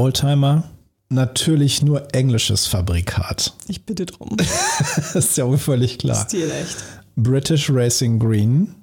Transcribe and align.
Oldtimer, 0.00 0.64
natürlich 1.10 1.82
nur 1.82 2.14
englisches 2.14 2.66
Fabrikat. 2.66 3.52
Ich 3.68 3.84
bitte 3.84 4.06
drum. 4.06 4.34
ist 5.14 5.36
ja 5.36 5.46
wohl 5.46 5.58
völlig 5.58 5.98
klar. 5.98 6.26
Stil 6.26 6.50
echt. 6.50 6.78
British 7.16 7.70
Racing 7.70 8.18
Green 8.18 8.74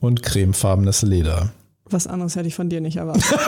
und 0.00 0.22
cremefarbenes 0.22 1.02
Leder. 1.02 1.50
Was 1.84 2.06
anderes 2.06 2.34
hätte 2.34 2.48
ich 2.48 2.54
von 2.54 2.70
dir 2.70 2.80
nicht 2.80 2.96
erwartet. 2.96 3.24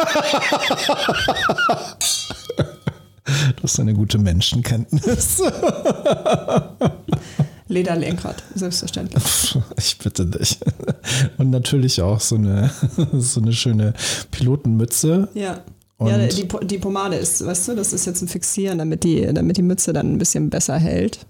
Das 3.61 3.75
ist 3.75 3.81
eine 3.81 3.93
gute 3.93 4.17
Menschenkenntnis. 4.17 5.43
Lederlenkrad, 7.69 8.43
selbstverständlich. 8.55 9.59
Ich 9.77 9.99
bitte 9.99 10.25
dich. 10.25 10.59
Und 11.37 11.51
natürlich 11.51 12.01
auch 12.01 12.21
so 12.21 12.37
eine, 12.37 12.71
so 13.13 13.43
eine 13.43 13.53
schöne 13.53 13.93
Pilotenmütze. 14.31 15.29
Ja. 15.35 15.63
Und- 15.99 16.11
ja, 16.11 16.19
die, 16.27 16.49
die 16.67 16.79
Pomade 16.79 17.17
ist, 17.17 17.45
weißt 17.45 17.69
du, 17.69 17.75
das 17.75 17.93
ist 17.93 18.07
jetzt 18.07 18.23
ein 18.23 18.29
Fixieren, 18.29 18.79
damit 18.79 19.05
die, 19.05 19.27
damit 19.33 19.57
die 19.57 19.63
Mütze 19.63 19.93
dann 19.93 20.13
ein 20.13 20.19
bisschen 20.19 20.49
besser 20.51 20.79
hält. 20.79 21.27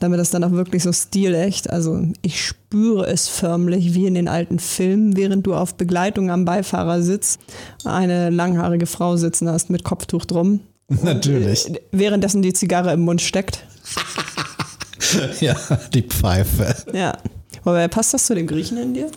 Damit 0.00 0.20
das 0.20 0.30
dann 0.30 0.44
auch 0.44 0.52
wirklich 0.52 0.84
so 0.84 0.92
stilecht, 0.92 1.70
also 1.70 2.00
ich 2.22 2.40
spüre 2.44 3.06
es 3.08 3.26
förmlich 3.28 3.94
wie 3.94 4.06
in 4.06 4.14
den 4.14 4.28
alten 4.28 4.60
Filmen, 4.60 5.16
während 5.16 5.44
du 5.46 5.54
auf 5.54 5.74
Begleitung 5.74 6.30
am 6.30 6.44
Beifahrersitz 6.44 7.38
eine 7.84 8.30
langhaarige 8.30 8.86
Frau 8.86 9.16
sitzen 9.16 9.48
hast 9.48 9.70
mit 9.70 9.82
Kopftuch 9.82 10.24
drum. 10.24 10.60
Natürlich. 11.02 11.68
Äh, 11.68 11.80
Währenddessen 11.90 12.42
die 12.42 12.52
Zigarre 12.52 12.92
im 12.92 13.00
Mund 13.00 13.20
steckt. 13.22 13.64
Ja, 15.40 15.56
die 15.94 16.02
Pfeife. 16.02 16.74
Ja. 16.92 17.16
Wobei 17.64 17.88
passt 17.88 18.12
das 18.12 18.26
zu 18.26 18.34
dem 18.34 18.46
Griechen 18.46 18.76
in 18.76 18.92
dir? 18.94 19.10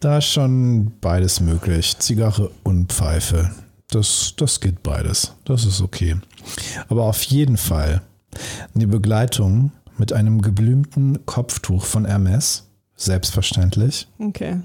Da 0.00 0.18
ist 0.18 0.26
schon 0.26 0.92
beides 1.00 1.40
möglich. 1.40 1.98
Zigarre 1.98 2.50
und 2.62 2.92
Pfeife. 2.92 3.50
Das, 3.90 4.34
das 4.36 4.60
geht 4.60 4.82
beides. 4.82 5.34
Das 5.44 5.64
ist 5.64 5.80
okay. 5.80 6.16
Aber 6.88 7.04
auf 7.04 7.22
jeden 7.24 7.56
Fall 7.56 8.02
die 8.74 8.86
Begleitung 8.86 9.72
mit 9.96 10.12
einem 10.12 10.40
geblümten 10.40 11.26
Kopftuch 11.26 11.84
von 11.84 12.04
Hermes. 12.04 12.64
Selbstverständlich. 12.94 14.08
Okay. 14.18 14.60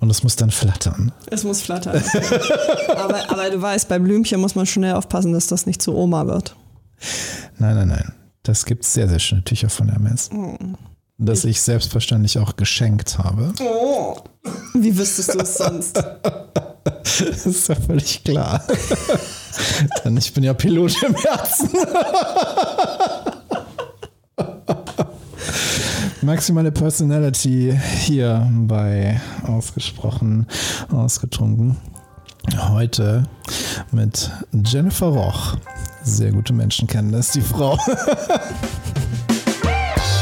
Und 0.00 0.10
es 0.10 0.22
muss 0.22 0.36
dann 0.36 0.50
flattern. 0.50 1.12
Es 1.30 1.44
muss 1.44 1.60
flattern. 1.60 2.02
aber, 2.96 3.30
aber 3.30 3.50
du 3.50 3.60
weißt, 3.60 3.88
bei 3.88 3.98
Blümchen 3.98 4.40
muss 4.40 4.54
man 4.54 4.66
schnell 4.66 4.94
aufpassen, 4.94 5.32
dass 5.32 5.46
das 5.48 5.66
nicht 5.66 5.82
zu 5.82 5.94
Oma 5.94 6.26
wird. 6.26 6.56
Nein, 7.58 7.74
nein, 7.74 7.88
nein. 7.88 8.12
Das 8.42 8.64
gibt 8.64 8.84
sehr, 8.84 9.08
sehr 9.08 9.18
schöne 9.18 9.44
Tücher 9.44 9.68
von 9.68 9.88
Hermes. 9.88 10.30
Das 11.20 11.44
ich 11.44 11.60
selbstverständlich 11.60 12.38
auch 12.38 12.54
geschenkt 12.54 13.18
habe. 13.18 13.52
Oh. 13.60 14.16
Wie 14.74 14.96
wüsstest 14.96 15.34
du 15.34 15.40
es 15.40 15.54
sonst? 15.56 16.02
Das 17.04 17.46
ist 17.46 17.68
ja 17.68 17.74
völlig 17.74 18.22
klar. 18.22 18.62
Denn 20.04 20.16
ich 20.16 20.32
bin 20.32 20.44
ja 20.44 20.54
Pilot 20.54 21.02
im 21.02 21.14
Herzen. 21.16 21.70
Maximale 26.22 26.70
Personality 26.70 27.78
hier 27.98 28.48
bei 28.52 29.20
Ausgesprochen 29.46 30.46
Ausgetrunken. 30.92 31.76
Heute 32.68 33.24
mit 33.90 34.30
Jennifer 34.52 35.08
Roch. 35.08 35.56
Sehr 36.04 36.30
gute 36.32 36.52
Menschenkenntnis, 36.52 37.32
die 37.32 37.40
Frau. 37.42 37.76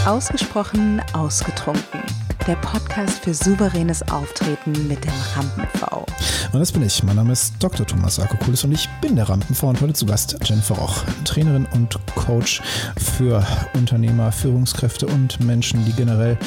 Ausgesprochen 0.07 1.03
ausgetrunken. 1.15 2.01
Der 2.47 2.55
Podcast 2.55 3.25
für 3.25 3.35
souveränes 3.35 4.09
Auftreten 4.09 4.87
mit 4.87 5.03
dem 5.05 5.13
Rampen-V. 5.35 6.07
Und 6.53 6.61
das 6.61 6.71
bin 6.71 6.83
ich. 6.83 7.03
Mein 7.03 7.17
Name 7.17 7.33
ist 7.33 7.55
Dr. 7.59 7.85
Thomas 7.85 8.21
Akokulis 8.21 8.63
und 8.63 8.71
ich 8.71 8.89
bin 9.01 9.17
der 9.17 9.29
Rampenfrau 9.29 9.67
und 9.67 9.81
heute 9.81 9.95
zu 9.95 10.07
Gast 10.07 10.39
Jennifer 10.45 10.77
Roch, 10.77 11.03
Trainerin 11.25 11.67
und 11.75 11.99
Coach 12.15 12.63
für 12.97 13.45
Unternehmer, 13.75 14.31
Führungskräfte 14.31 15.09
und 15.09 15.41
Menschen, 15.41 15.85
die 15.85 15.93
generell 15.93 16.39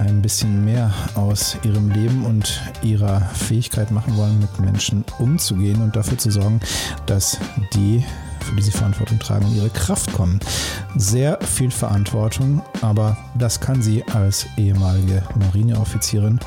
ein 0.00 0.20
bisschen 0.20 0.64
mehr 0.64 0.92
aus 1.14 1.56
ihrem 1.62 1.90
Leben 1.90 2.26
und 2.26 2.60
ihrer 2.82 3.20
Fähigkeit 3.20 3.92
machen 3.92 4.16
wollen, 4.16 4.40
mit 4.40 4.58
Menschen 4.58 5.04
umzugehen 5.20 5.80
und 5.80 5.94
dafür 5.94 6.18
zu 6.18 6.32
sorgen, 6.32 6.58
dass 7.06 7.38
die 7.72 8.04
für 8.46 8.54
die 8.56 8.62
sie 8.62 8.70
Verantwortung 8.70 9.18
tragen, 9.18 9.46
in 9.46 9.56
ihre 9.56 9.70
Kraft 9.70 10.12
kommen. 10.12 10.40
Sehr 10.96 11.38
viel 11.42 11.70
Verantwortung, 11.70 12.62
aber 12.80 13.16
das 13.36 13.60
kann 13.60 13.82
sie 13.82 14.04
als 14.04 14.46
ehemalige 14.56 15.22
Marineoffizierin, 15.38 16.38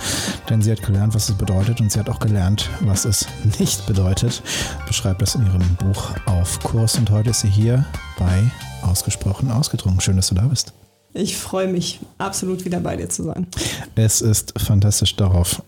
denn 0.50 0.62
sie 0.62 0.72
hat 0.72 0.82
gelernt, 0.82 1.14
was 1.14 1.30
es 1.30 1.36
bedeutet 1.36 1.82
und 1.82 1.92
sie 1.92 2.00
hat 2.00 2.09
auch 2.09 2.20
gelernt, 2.20 2.70
was 2.82 3.06
es 3.06 3.28
nicht 3.59 3.86
bedeutet. 3.86 4.42
Beschreibt 4.88 5.22
das 5.22 5.36
in 5.36 5.46
ihrem 5.46 5.76
Buch 5.76 6.12
auf 6.26 6.59
Kurs 6.62 6.96
und 6.96 7.09
heute 7.12 7.32
ist 7.32 7.42
sie 7.42 7.50
hier 7.50 7.86
bei 8.18 8.50
Ausgesprochen 8.82 9.52
Ausgetrunken. 9.52 10.02
Schön, 10.02 10.16
dass 10.16 10.30
du 10.30 10.36
da 10.36 10.44
bist. 10.44 10.74
Ich 11.14 11.38
freue 11.38 11.68
mich, 11.68 12.00
absolut 12.18 12.66
wieder 12.66 12.80
bei 12.80 12.96
dir 12.96 13.09
zu 13.09 13.24
sein. 13.24 13.48
Es 13.96 14.22
ist 14.22 14.54
fantastisch 14.59 15.16
darauf. 15.16 15.62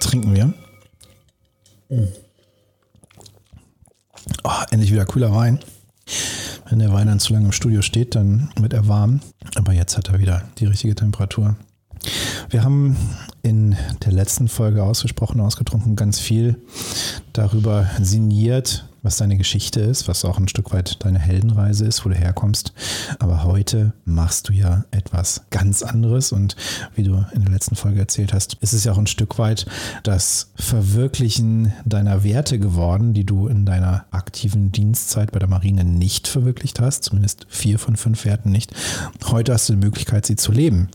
Trinken 0.00 0.34
wir. 0.34 0.52
Oh, 4.44 4.50
endlich 4.70 4.92
wieder 4.92 5.06
kühler 5.06 5.34
Wein. 5.34 5.60
Wenn 6.68 6.78
der 6.78 6.92
Wein 6.92 7.06
dann 7.06 7.20
zu 7.20 7.32
lange 7.32 7.46
im 7.46 7.52
Studio 7.52 7.82
steht, 7.82 8.14
dann 8.14 8.50
wird 8.56 8.72
er 8.72 8.88
warm. 8.88 9.20
Aber 9.54 9.72
jetzt 9.72 9.96
hat 9.96 10.08
er 10.08 10.18
wieder 10.18 10.42
die 10.58 10.66
richtige 10.66 10.94
Temperatur. 10.94 11.56
Wir 12.50 12.64
haben 12.64 12.96
in 13.42 13.76
der 14.04 14.12
letzten 14.12 14.48
Folge 14.48 14.82
ausgesprochen, 14.82 15.40
ausgetrunken, 15.40 15.96
ganz 15.96 16.18
viel 16.18 16.56
darüber 17.32 17.88
sinniert, 18.00 18.87
was 19.02 19.16
deine 19.16 19.36
Geschichte 19.36 19.80
ist, 19.80 20.08
was 20.08 20.24
auch 20.24 20.38
ein 20.38 20.48
Stück 20.48 20.72
weit 20.72 21.04
deine 21.04 21.18
Heldenreise 21.18 21.86
ist, 21.86 22.04
wo 22.04 22.08
du 22.08 22.14
herkommst. 22.14 22.72
Aber 23.18 23.44
heute 23.44 23.92
machst 24.04 24.48
du 24.48 24.52
ja 24.52 24.84
etwas 24.90 25.42
ganz 25.50 25.82
anderes 25.82 26.32
und 26.32 26.56
wie 26.94 27.02
du 27.02 27.24
in 27.32 27.42
der 27.42 27.52
letzten 27.52 27.76
Folge 27.76 28.00
erzählt 28.00 28.32
hast, 28.32 28.54
ist 28.54 28.72
es 28.72 28.84
ja 28.84 28.92
auch 28.92 28.98
ein 28.98 29.06
Stück 29.06 29.38
weit 29.38 29.66
das 30.02 30.50
Verwirklichen 30.56 31.72
deiner 31.84 32.24
Werte 32.24 32.58
geworden, 32.58 33.14
die 33.14 33.24
du 33.24 33.46
in 33.48 33.66
deiner 33.66 34.06
aktiven 34.10 34.72
Dienstzeit 34.72 35.32
bei 35.32 35.38
der 35.38 35.48
Marine 35.48 35.84
nicht 35.84 36.28
verwirklicht 36.28 36.80
hast, 36.80 37.04
zumindest 37.04 37.46
vier 37.48 37.78
von 37.78 37.96
fünf 37.96 38.24
Werten 38.24 38.50
nicht. 38.50 38.72
Heute 39.26 39.52
hast 39.52 39.68
du 39.68 39.74
die 39.74 39.84
Möglichkeit, 39.84 40.26
sie 40.26 40.36
zu 40.36 40.52
leben. 40.52 40.88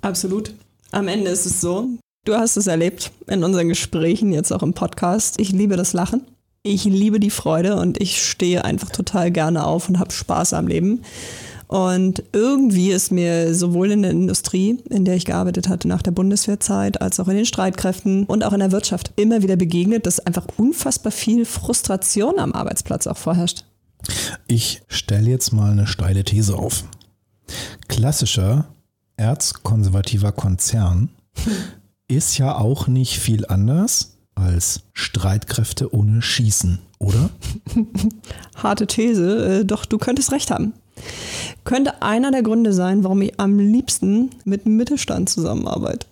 Absolut. 0.00 0.54
Am 0.92 1.08
Ende 1.08 1.30
ist 1.30 1.46
es 1.46 1.60
so, 1.60 1.88
du 2.24 2.34
hast 2.34 2.56
es 2.56 2.66
erlebt 2.66 3.10
in 3.26 3.42
unseren 3.42 3.68
Gesprächen, 3.68 4.32
jetzt 4.32 4.52
auch 4.52 4.62
im 4.62 4.72
Podcast. 4.72 5.40
Ich 5.40 5.50
liebe 5.50 5.76
das 5.76 5.92
Lachen. 5.92 6.22
Ich 6.66 6.82
liebe 6.82 7.20
die 7.20 7.30
Freude 7.30 7.76
und 7.76 8.00
ich 8.00 8.20
stehe 8.20 8.64
einfach 8.64 8.90
total 8.90 9.30
gerne 9.30 9.64
auf 9.64 9.88
und 9.88 10.00
habe 10.00 10.10
Spaß 10.10 10.52
am 10.52 10.66
Leben. 10.66 11.02
Und 11.68 12.24
irgendwie 12.32 12.90
ist 12.90 13.12
mir 13.12 13.54
sowohl 13.54 13.92
in 13.92 14.02
der 14.02 14.10
Industrie, 14.10 14.82
in 14.90 15.04
der 15.04 15.14
ich 15.14 15.26
gearbeitet 15.26 15.68
hatte 15.68 15.86
nach 15.86 16.02
der 16.02 16.10
Bundeswehrzeit, 16.10 17.00
als 17.00 17.20
auch 17.20 17.28
in 17.28 17.36
den 17.36 17.46
Streitkräften 17.46 18.24
und 18.24 18.42
auch 18.42 18.52
in 18.52 18.58
der 18.58 18.72
Wirtschaft 18.72 19.12
immer 19.14 19.44
wieder 19.44 19.54
begegnet, 19.54 20.06
dass 20.06 20.18
einfach 20.18 20.48
unfassbar 20.56 21.12
viel 21.12 21.44
Frustration 21.44 22.40
am 22.40 22.52
Arbeitsplatz 22.52 23.06
auch 23.06 23.16
vorherrscht. 23.16 23.64
Ich 24.48 24.82
stelle 24.88 25.30
jetzt 25.30 25.52
mal 25.52 25.70
eine 25.70 25.86
steile 25.86 26.24
These 26.24 26.56
auf. 26.56 26.82
Klassischer 27.86 28.66
erzkonservativer 29.16 30.32
Konzern 30.32 31.10
ist 32.08 32.38
ja 32.38 32.58
auch 32.58 32.88
nicht 32.88 33.20
viel 33.20 33.46
anders 33.46 34.15
als 34.36 34.82
Streitkräfte 34.92 35.92
ohne 35.92 36.22
Schießen, 36.22 36.78
oder? 36.98 37.30
Harte 38.56 38.86
These, 38.86 39.60
äh, 39.60 39.64
doch 39.64 39.84
du 39.84 39.98
könntest 39.98 40.30
recht 40.30 40.50
haben. 40.50 40.72
Könnte 41.64 42.02
einer 42.02 42.30
der 42.30 42.42
Gründe 42.42 42.72
sein, 42.72 43.02
warum 43.04 43.22
ich 43.22 43.38
am 43.40 43.58
liebsten 43.58 44.30
mit 44.44 44.64
dem 44.64 44.76
Mittelstand 44.76 45.28
zusammenarbeite. 45.28 46.06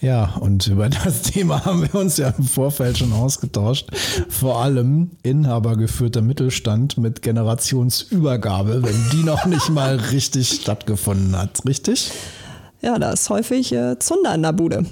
Ja, 0.00 0.34
und 0.40 0.66
über 0.66 0.88
das 0.88 1.22
Thema 1.22 1.64
haben 1.64 1.82
wir 1.82 1.94
uns 1.94 2.16
ja 2.16 2.30
im 2.36 2.44
Vorfeld 2.44 2.98
schon 2.98 3.12
ausgetauscht. 3.12 3.88
Vor 4.28 4.60
allem 4.60 5.12
inhabergeführter 5.22 6.22
Mittelstand 6.22 6.98
mit 6.98 7.22
Generationsübergabe, 7.22 8.82
wenn 8.82 9.10
die 9.12 9.24
noch 9.24 9.46
nicht 9.46 9.68
mal 9.68 9.96
richtig 9.96 10.48
stattgefunden 10.48 11.36
hat, 11.36 11.64
richtig? 11.64 12.10
Ja, 12.82 12.98
da 12.98 13.12
ist 13.12 13.30
häufig 13.30 13.72
äh, 13.72 13.98
Zunder 13.98 14.34
in 14.34 14.42
der 14.42 14.52
Bude. 14.52 14.84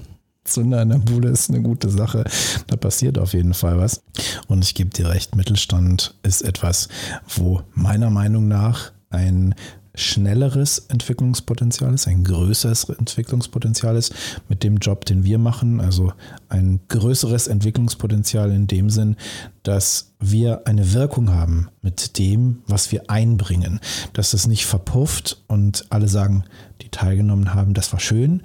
Zunder 0.44 0.82
in 0.82 0.90
der 0.90 0.98
Bude 0.98 1.28
ist 1.28 1.50
eine 1.50 1.62
gute 1.62 1.88
Sache. 1.88 2.24
Da 2.66 2.76
passiert 2.76 3.18
auf 3.18 3.32
jeden 3.32 3.54
Fall 3.54 3.78
was. 3.78 4.02
Und 4.46 4.64
ich 4.64 4.74
gebe 4.74 4.90
dir 4.90 5.08
recht, 5.08 5.36
Mittelstand 5.36 6.14
ist 6.22 6.42
etwas, 6.42 6.88
wo 7.28 7.62
meiner 7.74 8.10
Meinung 8.10 8.46
nach 8.48 8.92
ein 9.10 9.54
schnelleres 9.94 10.78
Entwicklungspotenzial 10.88 11.94
ist, 11.94 12.08
ein 12.08 12.24
größeres 12.24 12.88
Entwicklungspotenzial 12.88 13.96
ist 13.96 14.12
mit 14.48 14.64
dem 14.64 14.78
Job, 14.78 15.04
den 15.04 15.22
wir 15.22 15.38
machen. 15.38 15.80
Also 15.80 16.12
ein 16.48 16.80
größeres 16.88 17.46
Entwicklungspotenzial 17.46 18.50
in 18.50 18.66
dem 18.66 18.90
Sinn, 18.90 19.16
dass 19.62 20.12
wir 20.18 20.66
eine 20.66 20.92
Wirkung 20.92 21.30
haben 21.30 21.68
mit 21.80 22.18
dem, 22.18 22.62
was 22.66 22.90
wir 22.90 23.08
einbringen. 23.08 23.78
Dass 24.12 24.34
es 24.34 24.46
nicht 24.46 24.66
verpufft 24.66 25.42
und 25.46 25.86
alle 25.90 26.08
sagen, 26.08 26.44
die 26.82 26.88
teilgenommen 26.88 27.54
haben, 27.54 27.72
das 27.74 27.92
war 27.92 28.00
schön. 28.00 28.42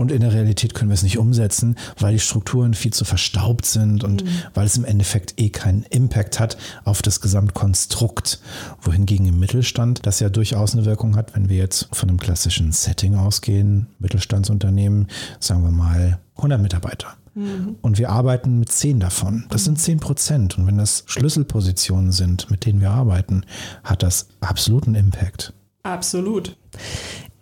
Und 0.00 0.10
in 0.10 0.22
der 0.22 0.32
Realität 0.32 0.72
können 0.72 0.88
wir 0.88 0.94
es 0.94 1.02
nicht 1.02 1.18
umsetzen, 1.18 1.76
weil 1.98 2.14
die 2.14 2.20
Strukturen 2.20 2.72
viel 2.72 2.90
zu 2.90 3.04
verstaubt 3.04 3.66
sind 3.66 4.02
und 4.02 4.24
mhm. 4.24 4.28
weil 4.54 4.64
es 4.64 4.78
im 4.78 4.86
Endeffekt 4.86 5.38
eh 5.38 5.50
keinen 5.50 5.82
Impact 5.90 6.40
hat 6.40 6.56
auf 6.84 7.02
das 7.02 7.20
Gesamtkonstrukt. 7.20 8.40
Wohingegen 8.80 9.26
im 9.26 9.38
Mittelstand 9.38 10.06
das 10.06 10.18
ja 10.20 10.30
durchaus 10.30 10.72
eine 10.72 10.86
Wirkung 10.86 11.16
hat, 11.16 11.36
wenn 11.36 11.50
wir 11.50 11.58
jetzt 11.58 11.86
von 11.92 12.08
einem 12.08 12.18
klassischen 12.18 12.72
Setting 12.72 13.14
ausgehen, 13.14 13.88
Mittelstandsunternehmen, 13.98 15.08
sagen 15.38 15.64
wir 15.64 15.70
mal 15.70 16.18
100 16.36 16.62
Mitarbeiter. 16.62 17.08
Mhm. 17.34 17.76
Und 17.82 17.98
wir 17.98 18.08
arbeiten 18.08 18.58
mit 18.58 18.72
10 18.72 19.00
davon. 19.00 19.44
Das 19.50 19.64
sind 19.64 19.78
10 19.78 20.00
Prozent. 20.00 20.56
Und 20.56 20.66
wenn 20.66 20.78
das 20.78 21.04
Schlüsselpositionen 21.08 22.12
sind, 22.12 22.50
mit 22.50 22.64
denen 22.64 22.80
wir 22.80 22.90
arbeiten, 22.90 23.44
hat 23.84 24.02
das 24.02 24.28
absoluten 24.40 24.94
Impact. 24.94 25.52
Absolut. 25.82 26.56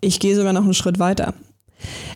Ich 0.01 0.19
gehe 0.19 0.35
sogar 0.35 0.53
noch 0.53 0.65
einen 0.65 0.75
Schritt 0.75 0.99
weiter. 0.99 1.35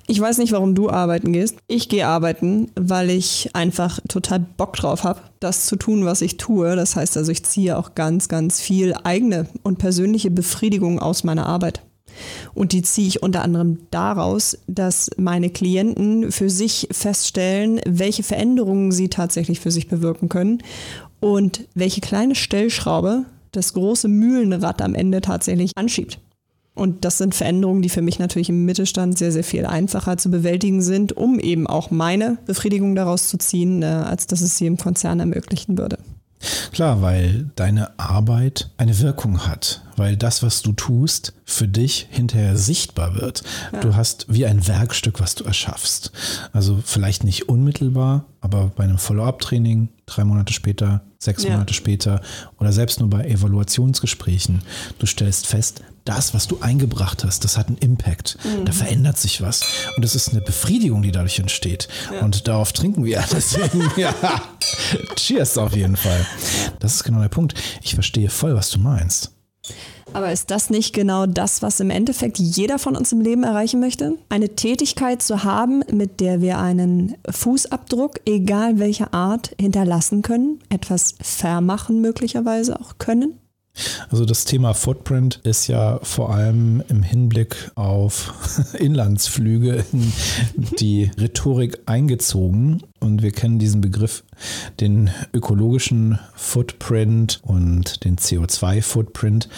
Ich 0.06 0.20
weiß 0.20 0.38
nicht, 0.38 0.52
warum 0.52 0.74
du 0.74 0.90
arbeiten 0.90 1.32
gehst. 1.32 1.58
Ich 1.68 1.88
gehe 1.88 2.06
arbeiten, 2.06 2.70
weil 2.74 3.10
ich 3.10 3.50
einfach 3.54 4.00
total 4.08 4.40
Bock 4.40 4.74
drauf 4.74 5.04
habe, 5.04 5.20
das 5.40 5.66
zu 5.66 5.76
tun, 5.76 6.04
was 6.04 6.22
ich 6.22 6.36
tue. 6.36 6.76
Das 6.76 6.96
heißt 6.96 7.16
also, 7.16 7.30
ich 7.30 7.44
ziehe 7.44 7.78
auch 7.78 7.94
ganz, 7.94 8.28
ganz 8.28 8.60
viel 8.60 8.94
eigene 9.04 9.46
und 9.62 9.78
persönliche 9.78 10.30
Befriedigung 10.30 10.98
aus 10.98 11.24
meiner 11.24 11.46
Arbeit. 11.46 11.82
Und 12.54 12.72
die 12.72 12.82
ziehe 12.82 13.08
ich 13.08 13.22
unter 13.22 13.42
anderem 13.42 13.78
daraus, 13.90 14.58
dass 14.66 15.10
meine 15.16 15.50
Klienten 15.50 16.30
für 16.30 16.50
sich 16.50 16.88
feststellen, 16.90 17.80
welche 17.86 18.22
Veränderungen 18.22 18.92
sie 18.92 19.08
tatsächlich 19.08 19.60
für 19.60 19.70
sich 19.70 19.88
bewirken 19.88 20.28
können 20.28 20.62
und 21.20 21.66
welche 21.74 22.00
kleine 22.00 22.34
Stellschraube 22.34 23.24
das 23.52 23.74
große 23.74 24.08
Mühlenrad 24.08 24.82
am 24.82 24.94
Ende 24.94 25.20
tatsächlich 25.20 25.72
anschiebt. 25.76 26.18
Und 26.74 27.04
das 27.04 27.18
sind 27.18 27.34
Veränderungen, 27.34 27.82
die 27.82 27.90
für 27.90 28.00
mich 28.00 28.18
natürlich 28.18 28.48
im 28.48 28.64
Mittelstand 28.64 29.18
sehr, 29.18 29.30
sehr 29.30 29.44
viel 29.44 29.66
einfacher 29.66 30.16
zu 30.16 30.30
bewältigen 30.30 30.80
sind, 30.80 31.12
um 31.12 31.38
eben 31.38 31.66
auch 31.66 31.90
meine 31.90 32.38
Befriedigung 32.46 32.94
daraus 32.94 33.28
zu 33.28 33.36
ziehen, 33.36 33.82
äh, 33.82 33.86
als 33.86 34.26
dass 34.26 34.40
es 34.40 34.56
sie 34.56 34.66
im 34.66 34.78
Konzern 34.78 35.20
ermöglichen 35.20 35.76
würde. 35.76 35.98
Klar, 36.72 37.02
weil 37.02 37.50
deine 37.54 37.98
Arbeit 38.00 38.70
eine 38.76 38.98
Wirkung 38.98 39.46
hat, 39.46 39.82
weil 39.96 40.16
das, 40.16 40.42
was 40.42 40.62
du 40.62 40.72
tust, 40.72 41.34
für 41.44 41.68
dich 41.68 42.08
hinterher 42.10 42.56
sichtbar 42.56 43.14
wird. 43.14 43.44
Ja. 43.72 43.80
Du 43.80 43.94
hast 43.94 44.26
wie 44.28 44.46
ein 44.46 44.66
Werkstück, 44.66 45.20
was 45.20 45.34
du 45.34 45.44
erschaffst. 45.44 46.10
Also 46.52 46.80
vielleicht 46.84 47.22
nicht 47.22 47.48
unmittelbar, 47.48 48.24
aber 48.40 48.72
bei 48.74 48.84
einem 48.84 48.98
Follow-up-Training 48.98 49.90
drei 50.06 50.24
Monate 50.24 50.52
später, 50.52 51.02
sechs 51.18 51.44
ja. 51.44 51.52
Monate 51.52 51.74
später 51.74 52.20
oder 52.58 52.72
selbst 52.72 52.98
nur 52.98 53.08
bei 53.08 53.24
Evaluationsgesprächen, 53.24 54.62
du 54.98 55.06
stellst 55.06 55.46
fest, 55.46 55.82
das, 56.04 56.34
was 56.34 56.48
du 56.48 56.58
eingebracht 56.60 57.24
hast, 57.24 57.44
das 57.44 57.56
hat 57.56 57.68
einen 57.68 57.78
Impact. 57.78 58.38
Mhm. 58.44 58.64
Da 58.64 58.72
verändert 58.72 59.18
sich 59.18 59.40
was. 59.40 59.62
Und 59.96 60.04
das 60.04 60.14
ist 60.14 60.30
eine 60.30 60.40
Befriedigung, 60.40 61.02
die 61.02 61.12
dadurch 61.12 61.38
entsteht. 61.38 61.88
Ja. 62.12 62.20
Und 62.20 62.48
darauf 62.48 62.72
trinken 62.72 63.04
wir. 63.04 63.24
Deswegen, 63.32 63.90
ja, 63.96 64.14
cheers 65.16 65.58
auf 65.58 65.74
jeden 65.74 65.96
Fall. 65.96 66.26
Das 66.80 66.94
ist 66.94 67.04
genau 67.04 67.20
der 67.20 67.28
Punkt. 67.28 67.54
Ich 67.82 67.94
verstehe 67.94 68.30
voll, 68.30 68.54
was 68.54 68.70
du 68.70 68.78
meinst. 68.78 69.32
Aber 70.12 70.30
ist 70.32 70.50
das 70.50 70.68
nicht 70.68 70.92
genau 70.92 71.26
das, 71.26 71.62
was 71.62 71.80
im 71.80 71.90
Endeffekt 71.90 72.38
jeder 72.38 72.78
von 72.78 72.96
uns 72.96 73.12
im 73.12 73.20
Leben 73.20 73.44
erreichen 73.44 73.80
möchte? 73.80 74.18
Eine 74.28 74.50
Tätigkeit 74.50 75.22
zu 75.22 75.44
haben, 75.44 75.82
mit 75.90 76.20
der 76.20 76.40
wir 76.40 76.58
einen 76.58 77.14
Fußabdruck, 77.30 78.20
egal 78.26 78.78
welcher 78.78 79.14
Art, 79.14 79.54
hinterlassen 79.58 80.22
können, 80.22 80.60
etwas 80.68 81.14
vermachen 81.22 82.00
möglicherweise 82.00 82.78
auch 82.78 82.98
können? 82.98 83.38
Also 84.10 84.26
das 84.26 84.44
Thema 84.44 84.74
Footprint 84.74 85.40
ist 85.44 85.66
ja 85.66 85.98
vor 86.02 86.34
allem 86.34 86.82
im 86.88 87.02
Hinblick 87.02 87.70
auf 87.74 88.74
Inlandsflüge 88.78 89.84
in 89.92 90.12
die 90.78 91.10
Rhetorik 91.18 91.80
eingezogen. 91.86 92.82
Und 93.00 93.22
wir 93.22 93.32
kennen 93.32 93.58
diesen 93.58 93.80
Begriff, 93.80 94.24
den 94.80 95.10
ökologischen 95.32 96.18
Footprint 96.34 97.40
und 97.42 98.04
den 98.04 98.16
CO2-Footprint. 98.16 99.48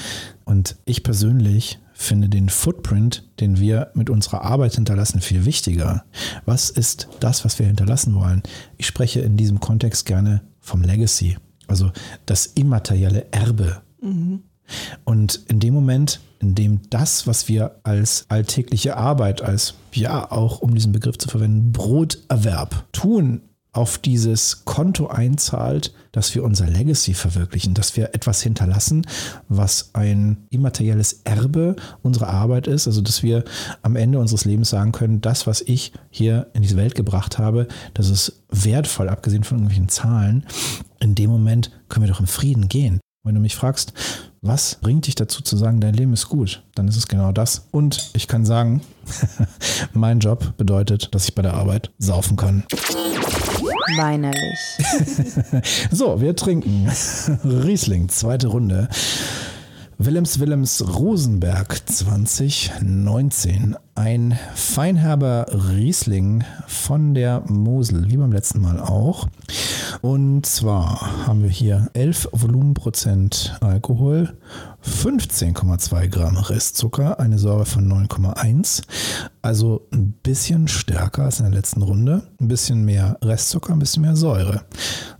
Und 0.45 0.77
ich 0.85 1.03
persönlich 1.03 1.81
finde 1.93 2.29
den 2.29 2.49
Footprint, 2.49 3.25
den 3.41 3.59
wir 3.59 3.91
mit 3.95 4.11
unserer 4.11 4.43
Arbeit 4.43 4.75
hinterlassen, 4.75 5.21
viel 5.21 5.45
wichtiger. 5.45 6.05
Was 6.45 6.71
ist 6.71 7.09
das, 7.21 7.45
was 7.45 7.59
wir 7.59 7.67
hinterlassen 7.67 8.15
wollen? 8.15 8.43
Ich 8.77 8.87
spreche 8.87 9.21
in 9.21 9.37
diesem 9.37 9.61
Kontext 9.61 10.07
gerne 10.07 10.43
vom 10.61 10.83
Legacy, 10.83 11.37
also 11.67 11.93
das 12.27 12.47
immaterielle 12.47 13.27
Erbe 13.31 13.83
Mhm. 14.05 14.43
Und 15.05 15.41
in 15.49 15.61
dem 15.61 15.75
Moment, 15.75 16.21
in 16.41 16.55
dem 16.55 16.81
das, 16.91 17.27
was 17.27 17.49
wir 17.49 17.81
als 17.83 18.27
alltägliche 18.29 18.97
Arbeit, 18.97 19.43
als 19.43 19.75
ja 19.93 20.31
auch 20.31 20.61
um 20.61 20.75
diesen 20.75 20.93
Begriff 20.93 21.19
zu 21.19 21.29
verwenden, 21.29 21.73
Broterwerb 21.73 22.87
tun, 22.93 23.43
auf 23.75 23.99
dieses 23.99 24.65
Konto 24.65 25.09
einzahlt, 25.09 25.93
dass 26.13 26.33
wir 26.35 26.45
unser 26.45 26.69
Legacy 26.69 27.13
verwirklichen, 27.13 27.75
dass 27.75 27.97
wir 27.97 28.15
etwas 28.15 28.41
hinterlassen, 28.41 29.05
was 29.49 29.91
ein 29.95 30.47
immaterielles 30.51 31.23
Erbe 31.25 31.75
unserer 32.01 32.29
Arbeit 32.29 32.69
ist, 32.69 32.87
also 32.87 33.01
dass 33.01 33.25
wir 33.25 33.43
am 33.83 33.97
Ende 33.97 34.21
unseres 34.21 34.45
Lebens 34.45 34.71
sagen 34.71 34.93
können, 34.93 35.21
das, 35.21 35.49
was 35.49 35.61
ich 35.61 35.93
hier 36.09 36.47
in 36.55 36.63
diese 36.63 36.77
Welt 36.77 36.95
gebracht 36.95 37.39
habe, 37.39 37.67
das 37.95 38.11
ist 38.11 38.45
wertvoll, 38.49 39.09
abgesehen 39.09 39.43
von 39.43 39.59
irgendwelchen 39.59 39.89
Zahlen. 39.89 40.47
In 41.01 41.17
dem 41.17 41.31
Moment 41.31 41.73
können 41.89 42.07
wir 42.07 42.13
doch 42.13 42.21
im 42.21 42.29
Frieden 42.29 42.69
gehen. 42.69 43.01
Wenn 43.27 43.35
du 43.37 43.41
mich 43.41 43.57
fragst, 43.57 43.95
was 44.43 44.75
bringt 44.75 45.07
dich 45.07 45.15
dazu 45.15 45.43
zu 45.43 45.57
sagen, 45.57 45.81
dein 45.81 45.95
Leben 45.95 46.13
ist 46.13 46.29
gut, 46.29 46.63
dann 46.75 46.89
ist 46.89 46.99
es 46.99 47.09
genau 47.09 47.33
das. 47.33 47.69
Und 47.71 48.11
ich 48.13 48.29
kann 48.29 48.45
sagen, 48.45 48.83
mein 49.95 50.21
Job 50.21 50.59
bedeutet, 50.59 51.15
dass 51.15 51.27
ich 51.27 51.35
bei 51.35 51.41
der 51.41 51.55
Arbeit 51.55 51.91
saufen 51.97 52.37
kann. 52.37 52.65
Weinerlich. 53.97 54.59
so, 55.91 56.21
wir 56.21 56.37
trinken 56.37 56.87
Riesling, 57.45 58.11
zweite 58.11 58.49
Runde. 58.49 58.91
Willems 59.97 60.39
Willems 60.39 60.85
Rosenberg 60.87 61.81
2019. 61.89 63.75
Ein 63.97 64.37
feinherber 64.57 65.47
Riesling 65.71 66.43
von 66.67 67.15
der 67.15 67.43
Mosel, 67.47 68.11
wie 68.11 68.17
beim 68.17 68.33
letzten 68.33 68.61
Mal 68.61 68.81
auch. 68.81 69.29
Und 70.03 70.47
zwar 70.47 71.27
haben 71.27 71.45
wir 71.45 71.49
hier 71.49 71.91
11 71.93 72.29
Volumenprozent 72.33 73.57
Alkohol, 73.61 74.37
15,2 74.85 76.09
Gramm 76.09 76.37
Restzucker, 76.37 77.21
eine 77.21 77.39
Säure 77.39 77.67
von 77.67 77.87
9,1. 77.87 78.83
Also 79.43 79.87
ein 79.93 80.13
bisschen 80.25 80.67
stärker 80.67 81.23
als 81.23 81.39
in 81.39 81.47
der 81.47 81.55
letzten 81.55 81.83
Runde. 81.83 82.25
Ein 82.41 82.49
bisschen 82.49 82.85
mehr 82.85 83.17
Restzucker, 83.23 83.75
ein 83.75 83.79
bisschen 83.79 84.03
mehr 84.03 84.17
Säure. 84.17 84.65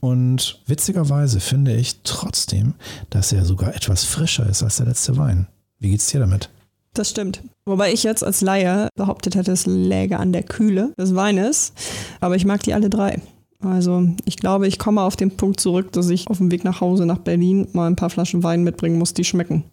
Und 0.01 0.61
witzigerweise 0.67 1.39
finde 1.39 1.77
ich 1.77 2.03
trotzdem, 2.03 2.75
dass 3.09 3.33
er 3.33 3.45
sogar 3.45 3.77
etwas 3.77 4.05
frischer 4.05 4.49
ist 4.49 4.65
als 4.65 4.79
der 4.79 4.87
letzte 4.87 5.17
Wein. 5.17 5.47
Wie 5.79 5.91
geht's 5.91 6.09
dir 6.09 6.19
damit? 6.19 6.51
Das 6.95 7.11
stimmt. 7.11 7.43
Wobei 7.67 7.93
ich 7.93 8.05
jetzt 8.05 8.23
als 8.25 8.41
Laie 8.41 8.89
behauptet 8.95 9.35
hätte, 9.35 9.51
es 9.53 9.67
läge 9.67 10.19
an 10.19 10.33
der 10.33 10.45
Kühle 10.45 10.93
des 10.97 11.15
Weines. 11.15 11.73
Aber 12.21 12.37
ich 12.37 12.45
mag 12.45 12.63
die 12.63 12.73
alle 12.73 12.89
drei. 12.89 13.21
Also 13.61 14.07
ich 14.25 14.37
glaube, 14.37 14.69
ich 14.69 14.79
komme 14.79 15.03
auf 15.03 15.17
den 15.17 15.37
Punkt 15.37 15.59
zurück, 15.59 15.93
dass 15.93 16.09
ich 16.09 16.29
auf 16.29 16.39
dem 16.39 16.53
Weg 16.53 16.65
nach 16.65 16.81
Hause 16.81 17.07
nach 17.07 17.19
Berlin 17.19 17.67
mal 17.73 17.89
ein 17.89 17.97
paar 17.97 18.11
Flaschen 18.11 18.43
Wein 18.43 18.63
mitbringen 18.63 18.99
muss, 18.99 19.15
die 19.15 19.25
schmecken. 19.25 19.65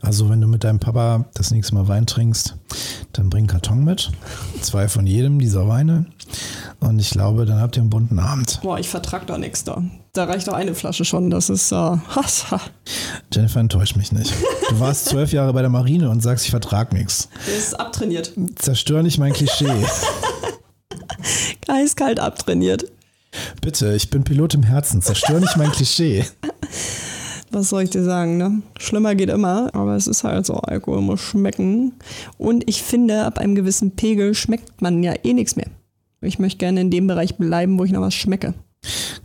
Also 0.00 0.28
wenn 0.28 0.40
du 0.40 0.46
mit 0.46 0.62
deinem 0.62 0.78
Papa 0.78 1.24
das 1.34 1.50
nächste 1.50 1.74
Mal 1.74 1.88
Wein 1.88 2.06
trinkst, 2.06 2.56
dann 3.12 3.30
bring 3.30 3.46
Karton 3.46 3.82
mit. 3.82 4.12
Zwei 4.60 4.88
von 4.88 5.06
jedem 5.06 5.38
dieser 5.38 5.66
Weine. 5.66 6.06
Und 6.80 6.98
ich 6.98 7.10
glaube, 7.10 7.46
dann 7.46 7.60
habt 7.60 7.76
ihr 7.76 7.80
einen 7.80 7.90
bunten 7.90 8.18
Abend. 8.18 8.60
Boah, 8.62 8.78
ich 8.78 8.88
vertrag 8.88 9.26
da 9.26 9.38
nichts 9.38 9.64
da. 9.64 9.82
Da 10.14 10.24
reicht 10.24 10.46
doch 10.46 10.54
eine 10.54 10.76
Flasche 10.76 11.04
schon. 11.04 11.28
Das 11.28 11.50
ist 11.50 11.72
äh, 11.72 11.74
Hass. 11.74 12.46
Jennifer 13.32 13.58
enttäuscht 13.58 13.96
mich 13.96 14.12
nicht. 14.12 14.32
Du 14.70 14.78
warst 14.78 15.06
zwölf 15.06 15.32
Jahre 15.32 15.52
bei 15.52 15.60
der 15.60 15.70
Marine 15.70 16.08
und 16.08 16.22
sagst, 16.22 16.44
ich 16.44 16.52
vertrag 16.52 16.92
nichts. 16.92 17.28
Der 17.48 17.56
ist 17.56 17.78
abtrainiert. 17.78 18.32
Zerstör 18.54 19.02
nicht 19.02 19.18
mein 19.18 19.32
Klischee. 19.32 19.66
Eiskalt 21.68 22.20
abtrainiert. 22.20 22.84
Bitte, 23.60 23.92
ich 23.94 24.10
bin 24.10 24.22
Pilot 24.22 24.54
im 24.54 24.62
Herzen. 24.62 25.02
Zerstör 25.02 25.40
nicht 25.40 25.56
mein 25.56 25.72
Klischee. 25.72 26.24
Was 27.50 27.70
soll 27.70 27.82
ich 27.82 27.90
dir 27.90 28.04
sagen, 28.04 28.36
ne? 28.36 28.62
Schlimmer 28.78 29.16
geht 29.16 29.30
immer, 29.30 29.74
aber 29.74 29.96
es 29.96 30.06
ist 30.06 30.22
halt 30.22 30.46
so, 30.46 30.54
Alkohol 30.54 31.00
muss 31.00 31.20
schmecken. 31.20 31.94
Und 32.38 32.68
ich 32.68 32.84
finde, 32.84 33.24
ab 33.24 33.38
einem 33.38 33.56
gewissen 33.56 33.96
Pegel 33.96 34.34
schmeckt 34.34 34.80
man 34.80 35.02
ja 35.02 35.14
eh 35.24 35.34
nichts 35.34 35.56
mehr. 35.56 35.66
Ich 36.20 36.38
möchte 36.38 36.58
gerne 36.58 36.82
in 36.82 36.90
dem 36.90 37.08
Bereich 37.08 37.36
bleiben, 37.36 37.78
wo 37.78 37.84
ich 37.84 37.90
noch 37.90 38.00
was 38.00 38.14
schmecke. 38.14 38.54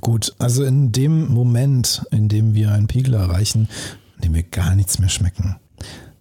Gut, 0.01 0.33
also 0.39 0.63
in 0.63 0.91
dem 0.91 1.27
Moment, 1.27 2.03
in 2.11 2.29
dem 2.29 2.53
wir 2.53 2.71
einen 2.71 2.87
Pegel 2.87 3.13
erreichen, 3.13 3.67
in 4.17 4.21
dem 4.21 4.33
wir 4.33 4.43
gar 4.43 4.75
nichts 4.75 4.99
mehr 4.99 5.09
schmecken, 5.09 5.55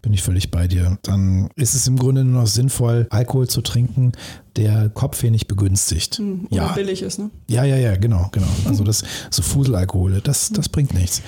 bin 0.03 0.13
ich 0.13 0.23
völlig 0.23 0.51
bei 0.51 0.69
dir. 0.69 0.99
Dann 1.03 1.51
ist 1.57 1.75
es 1.75 1.87
im 1.87 1.99
Grunde 1.99 2.25
nur 2.25 2.43
noch 2.43 2.49
sinnvoll, 2.49 3.07
Alkohol 3.11 3.49
zu 3.49 3.61
trinken, 3.63 4.13
der 4.57 4.89
Kopfweh 4.89 5.31
nicht 5.31 5.49
begünstigt. 5.49 6.19
Mhm, 6.19 6.47
ja. 6.51 6.73
billig 6.73 7.03
ist, 7.03 7.19
ne? 7.19 7.31
Ja, 7.49 7.65
ja, 7.65 7.77
ja, 7.77 7.97
genau, 7.97 8.29
genau. 8.33 8.49
Also 8.65 8.85
das 8.85 9.05
so 9.31 9.43
Fuselalkohole, 9.43 10.21
das, 10.21 10.51
das 10.51 10.69
bringt 10.69 10.95
nichts. 10.95 11.23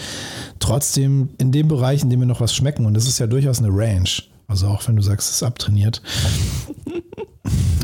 Trotzdem, 0.61 1.31
in 1.38 1.52
dem 1.52 1.69
Bereich, 1.69 2.02
in 2.02 2.11
dem 2.11 2.21
wir 2.21 2.26
noch 2.26 2.40
was 2.40 2.55
schmecken, 2.55 2.87
und 2.87 2.95
das 2.95 3.07
ist 3.07 3.19
ja 3.19 3.26
durchaus 3.26 3.59
eine 3.59 3.69
Range, 3.69 4.09
also 4.47 4.69
auch 4.69 4.87
wenn 4.88 4.97
du 4.97 5.02
sagst, 5.02 5.31
es 5.31 5.37
ist 5.37 5.43
abtrainiert. 5.43 6.02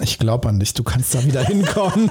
Ich 0.02 0.18
glaube 0.18 0.48
an 0.48 0.60
dich, 0.60 0.74
du 0.74 0.82
kannst 0.84 1.14
da 1.14 1.24
wieder 1.24 1.42
hinkommen. 1.42 2.10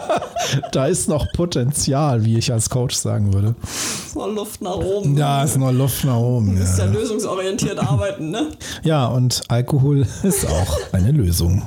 da 0.72 0.86
ist 0.86 1.08
noch 1.08 1.26
Potenzial, 1.32 2.24
wie 2.24 2.38
ich 2.38 2.50
als 2.52 2.70
Coach 2.70 2.96
sagen 2.96 3.32
würde. 3.34 3.54
Ist 3.62 4.16
noch 4.16 4.26
Luft 4.28 4.62
nach 4.62 4.76
oben. 4.76 5.14
Da 5.16 5.44
ist 5.44 5.58
noch 5.58 5.70
Luft 5.72 6.04
nach 6.04 6.16
oben. 6.16 6.54
Du 6.56 6.60
musst 6.62 6.78
ja 6.78 6.86
Ja, 6.86 6.92
lösungsorientiert 6.92 7.78
arbeiten, 7.86 8.30
ne? 8.30 8.48
ja 8.82 9.06
und 9.06 9.42
Alkohol 9.48 10.06
ist 10.22 10.46
auch 10.46 10.78
eine 10.92 11.12
Lösung. 11.12 11.62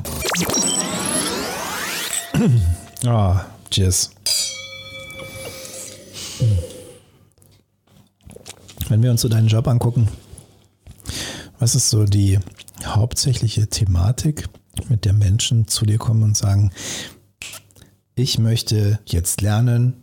Ah, 3.05 3.41
cheers. 3.69 4.11
Wenn 8.89 9.03
wir 9.03 9.11
uns 9.11 9.21
so 9.21 9.29
deinen 9.29 9.47
Job 9.47 9.67
angucken, 9.67 10.07
was 11.59 11.75
ist 11.75 11.89
so 11.89 12.05
die 12.05 12.39
hauptsächliche 12.85 13.67
Thematik, 13.67 14.47
mit 14.89 15.05
der 15.05 15.13
Menschen 15.13 15.67
zu 15.67 15.85
dir 15.85 15.97
kommen 15.97 16.23
und 16.23 16.37
sagen, 16.37 16.71
ich 18.15 18.37
möchte 18.37 18.99
jetzt 19.05 19.41
lernen. 19.41 19.93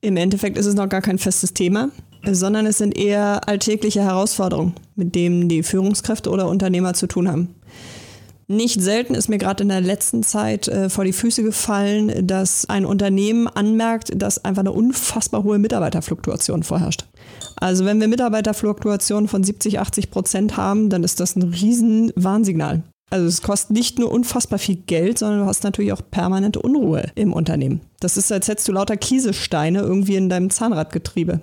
Im 0.00 0.16
Endeffekt 0.16 0.58
ist 0.58 0.66
es 0.66 0.74
noch 0.74 0.88
gar 0.88 1.00
kein 1.00 1.18
festes 1.18 1.54
Thema, 1.54 1.90
sondern 2.30 2.66
es 2.66 2.78
sind 2.78 2.96
eher 2.96 3.48
alltägliche 3.48 4.02
Herausforderungen, 4.02 4.74
mit 4.96 5.14
denen 5.14 5.48
die 5.48 5.62
Führungskräfte 5.62 6.30
oder 6.30 6.48
Unternehmer 6.48 6.94
zu 6.94 7.06
tun 7.06 7.28
haben. 7.28 7.54
Nicht 8.46 8.80
selten 8.80 9.14
ist 9.14 9.28
mir 9.28 9.38
gerade 9.38 9.62
in 9.62 9.70
der 9.70 9.80
letzten 9.80 10.22
Zeit 10.22 10.68
äh, 10.68 10.90
vor 10.90 11.04
die 11.04 11.12
Füße 11.12 11.42
gefallen, 11.42 12.26
dass 12.26 12.68
ein 12.68 12.84
Unternehmen 12.84 13.48
anmerkt, 13.48 14.10
dass 14.14 14.44
einfach 14.44 14.60
eine 14.60 14.72
unfassbar 14.72 15.44
hohe 15.44 15.58
Mitarbeiterfluktuation 15.58 16.62
vorherrscht. 16.62 17.06
Also 17.56 17.84
wenn 17.84 18.00
wir 18.00 18.08
Mitarbeiterfluktuation 18.08 19.28
von 19.28 19.42
70, 19.42 19.78
80 19.80 20.10
Prozent 20.10 20.56
haben, 20.56 20.90
dann 20.90 21.04
ist 21.04 21.20
das 21.20 21.36
ein 21.36 21.42
riesen 21.42 22.12
Warnsignal. 22.16 22.82
Also 23.10 23.26
es 23.26 23.42
kostet 23.42 23.70
nicht 23.70 23.98
nur 23.98 24.10
unfassbar 24.10 24.58
viel 24.58 24.76
Geld, 24.76 25.18
sondern 25.18 25.40
du 25.40 25.46
hast 25.46 25.62
natürlich 25.62 25.92
auch 25.92 26.02
permanente 26.10 26.60
Unruhe 26.60 27.10
im 27.14 27.32
Unternehmen. 27.32 27.80
Das 28.00 28.16
ist, 28.16 28.32
als 28.32 28.48
hättest 28.48 28.68
du 28.68 28.72
lauter 28.72 28.96
Kieselsteine 28.96 29.80
irgendwie 29.80 30.16
in 30.16 30.28
deinem 30.28 30.50
Zahnradgetriebe. 30.50 31.40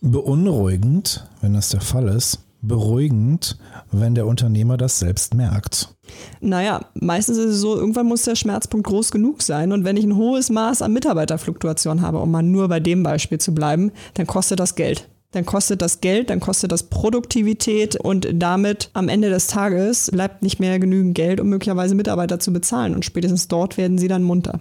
Beunruhigend, 0.00 1.26
wenn 1.40 1.54
das 1.54 1.70
der 1.70 1.80
Fall 1.80 2.08
ist. 2.08 2.38
Beruhigend, 2.62 3.58
wenn 3.90 4.14
der 4.14 4.26
Unternehmer 4.26 4.76
das 4.76 4.98
selbst 4.98 5.34
merkt. 5.34 5.94
Naja, 6.40 6.80
meistens 6.94 7.38
ist 7.38 7.54
es 7.54 7.60
so, 7.60 7.76
irgendwann 7.76 8.06
muss 8.06 8.22
der 8.22 8.36
Schmerzpunkt 8.36 8.86
groß 8.86 9.10
genug 9.10 9.42
sein. 9.42 9.72
Und 9.72 9.84
wenn 9.84 9.96
ich 9.96 10.04
ein 10.04 10.16
hohes 10.16 10.50
Maß 10.50 10.82
an 10.82 10.92
Mitarbeiterfluktuation 10.92 12.02
habe, 12.02 12.18
um 12.18 12.30
mal 12.30 12.42
nur 12.42 12.68
bei 12.68 12.80
dem 12.80 13.02
Beispiel 13.02 13.38
zu 13.38 13.54
bleiben, 13.54 13.92
dann 14.14 14.26
kostet 14.26 14.60
das 14.60 14.74
Geld. 14.74 15.08
Dann 15.32 15.46
kostet 15.46 15.80
das 15.80 16.00
Geld, 16.00 16.28
dann 16.28 16.40
kostet 16.40 16.72
das 16.72 16.84
Produktivität 16.84 17.94
und 17.94 18.28
damit 18.34 18.90
am 18.94 19.08
Ende 19.08 19.30
des 19.30 19.46
Tages 19.46 20.10
bleibt 20.10 20.42
nicht 20.42 20.58
mehr 20.58 20.80
genügend 20.80 21.14
Geld, 21.14 21.40
um 21.40 21.48
möglicherweise 21.48 21.94
Mitarbeiter 21.94 22.40
zu 22.40 22.52
bezahlen. 22.52 22.94
Und 22.94 23.04
spätestens 23.04 23.46
dort 23.46 23.76
werden 23.76 23.96
sie 23.96 24.08
dann 24.08 24.24
munter. 24.24 24.58